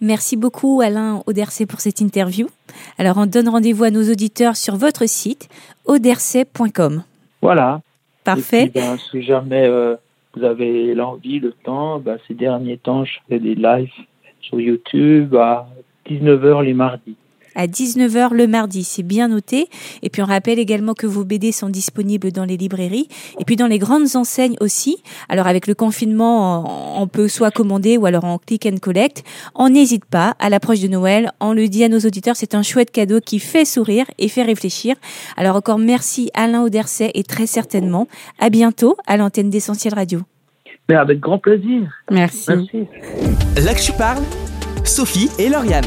Merci 0.01 0.37
beaucoup 0.37 0.81
Alain 0.81 1.23
Audercet 1.27 1.67
pour 1.67 1.81
cette 1.81 2.01
interview. 2.01 2.49
Alors 2.99 3.17
on 3.19 3.27
donne 3.27 3.49
rendez-vous 3.49 3.85
à 3.85 3.91
nos 3.91 4.09
auditeurs 4.11 4.57
sur 4.57 4.77
votre 4.77 5.09
site 5.09 5.49
audercet.com. 5.87 7.03
Voilà. 7.43 7.81
Parfait. 8.23 8.71
Puis, 8.73 8.81
ben, 8.81 8.97
si 9.11 9.23
jamais 9.23 9.67
euh, 9.67 9.97
vous 10.39 10.45
avez 10.45 10.95
l'envie, 10.95 11.41
le 11.41 11.53
temps, 11.53 11.99
ben, 11.99 12.19
ces 12.27 12.35
derniers 12.35 12.79
temps, 12.79 13.05
je 13.05 13.19
fais 13.29 13.39
des 13.39 13.55
lives 13.55 13.93
sur 14.41 14.61
YouTube 14.61 15.35
à 15.35 15.69
19h 16.09 16.65
les 16.65 16.75
mardis. 16.75 17.17
À 17.59 17.67
19h 17.67 18.33
le 18.33 18.47
mardi, 18.47 18.85
c'est 18.85 19.03
bien 19.03 19.29
noté. 19.29 19.69
Et 20.03 20.11
puis 20.11 20.23
on 20.23 20.27
rappelle 20.27 20.61
également 20.61 20.95
que 20.95 21.07
vos 21.07 21.25
BD 21.25 21.51
sont 21.51 21.69
disponibles 21.69 22.31
dans 22.31 22.45
les 22.45 22.57
librairies 22.57 23.09
et 23.39 23.45
puis 23.45 23.57
dans 23.57 23.67
les 23.67 23.79
grandes 23.79 24.15
enseignes 24.15 24.57
aussi. 24.61 25.03
Alors 25.29 25.49
avec 25.49 25.67
le 25.67 25.75
confinement, 25.75 27.03
on 27.03 27.09
peut 27.09 27.27
soit 27.27 27.51
commander 27.51 27.97
ou 27.97 28.07
alors 28.07 28.25
en 28.25 28.39
click 28.39 28.65
and 28.65 28.79
collect. 28.81 29.25
On 29.57 29.71
n'hésite 29.71 30.05
pas, 30.05 30.37
à 30.39 30.49
l'approche 30.51 30.81
de 30.81 30.89
Noël, 30.89 31.33
on 31.41 31.53
le 31.53 31.67
dit 31.69 31.83
à 31.83 31.89
nos 31.89 31.99
auditeurs, 31.99 32.37
c'est 32.37 32.55
un 32.55 32.63
chouette 32.63 32.93
cadeau 32.93 33.21
qui 33.21 33.41
fait 33.41 33.65
sourire 33.65 34.07
et 34.19 34.29
fait 34.29 34.45
réfléchir. 34.45 34.95
Alors 35.37 35.57
encore 35.57 35.79
merci 35.79 36.31
Alain 36.35 36.63
Audercet 36.63 37.11
et 37.15 37.25
très 37.25 37.47
certainement 37.47 38.07
à 38.39 38.51
bientôt 38.51 38.97
à 39.09 39.17
l'antenne 39.17 39.51
d'Essentiel 39.51 39.95
Radio. 39.95 40.21
Mais 40.89 40.95
avec 40.95 41.19
grand 41.19 41.39
plaisir. 41.39 41.91
Merci. 42.11 42.47
Merci. 42.49 42.87
Là 43.65 43.75
que 43.75 43.83
tu 43.83 43.93
parles, 43.93 44.23
Sophie 44.85 45.29
et 45.41 45.49
Lauriane. 45.49 45.85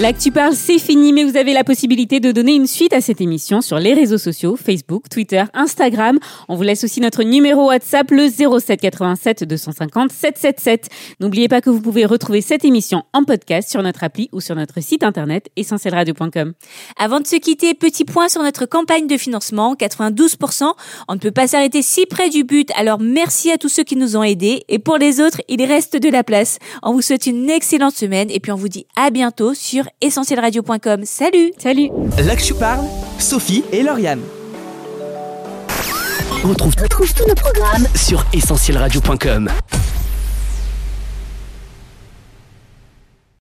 Là 0.00 0.12
que 0.12 0.20
tu 0.20 0.30
parles, 0.30 0.54
c'est 0.54 0.78
fini, 0.78 1.12
mais 1.12 1.24
vous 1.24 1.36
avez 1.36 1.52
la 1.52 1.64
possibilité 1.64 2.20
de 2.20 2.30
donner 2.30 2.54
une 2.54 2.68
suite 2.68 2.92
à 2.92 3.00
cette 3.00 3.20
émission 3.20 3.60
sur 3.60 3.80
les 3.80 3.94
réseaux 3.94 4.16
sociaux, 4.16 4.54
Facebook, 4.54 5.08
Twitter, 5.08 5.42
Instagram. 5.54 6.20
On 6.48 6.54
vous 6.54 6.62
laisse 6.62 6.84
aussi 6.84 7.00
notre 7.00 7.24
numéro 7.24 7.66
WhatsApp, 7.66 8.08
le 8.12 8.28
07 8.28 8.80
87 8.80 9.42
250 9.42 10.12
777. 10.12 10.88
N'oubliez 11.18 11.48
pas 11.48 11.60
que 11.60 11.68
vous 11.68 11.80
pouvez 11.80 12.04
retrouver 12.06 12.42
cette 12.42 12.64
émission 12.64 13.02
en 13.12 13.24
podcast 13.24 13.72
sur 13.72 13.82
notre 13.82 14.04
appli 14.04 14.28
ou 14.30 14.40
sur 14.40 14.54
notre 14.54 14.80
site 14.80 15.02
internet 15.02 15.48
essentielradio.com. 15.56 16.52
Avant 16.96 17.18
de 17.18 17.26
se 17.26 17.34
quitter, 17.34 17.74
petit 17.74 18.04
point 18.04 18.28
sur 18.28 18.44
notre 18.44 18.66
campagne 18.66 19.08
de 19.08 19.16
financement, 19.16 19.74
92%. 19.74 20.74
On 21.08 21.14
ne 21.14 21.18
peut 21.18 21.32
pas 21.32 21.48
s'arrêter 21.48 21.82
si 21.82 22.06
près 22.06 22.30
du 22.30 22.44
but, 22.44 22.70
alors 22.76 23.00
merci 23.00 23.50
à 23.50 23.58
tous 23.58 23.68
ceux 23.68 23.82
qui 23.82 23.96
nous 23.96 24.16
ont 24.16 24.22
aidés. 24.22 24.62
Et 24.68 24.78
pour 24.78 24.96
les 24.96 25.20
autres, 25.20 25.42
il 25.48 25.60
reste 25.64 25.96
de 25.96 26.08
la 26.08 26.22
place. 26.22 26.60
On 26.84 26.92
vous 26.92 27.02
souhaite 27.02 27.26
une 27.26 27.50
excellente 27.50 27.96
semaine 27.96 28.30
et 28.30 28.38
puis 28.38 28.52
on 28.52 28.56
vous 28.56 28.68
dit 28.68 28.86
à 28.94 29.10
bientôt 29.10 29.54
sur 29.54 29.87
essentielradio.com. 30.00 31.04
Salut 31.04 31.52
Salut 31.58 31.90
Là 32.24 32.36
que 32.36 32.42
tu 32.42 32.54
parles, 32.54 32.86
Sophie 33.18 33.64
et 33.72 33.82
Lauriane. 33.82 34.20
On 36.44 36.48
retrouve, 36.48 36.74
retrouve 36.80 37.12
tous 37.12 37.26
nos 37.26 37.34
programmes 37.34 37.86
sur 37.94 38.24
essentielradio.com. 38.32 39.50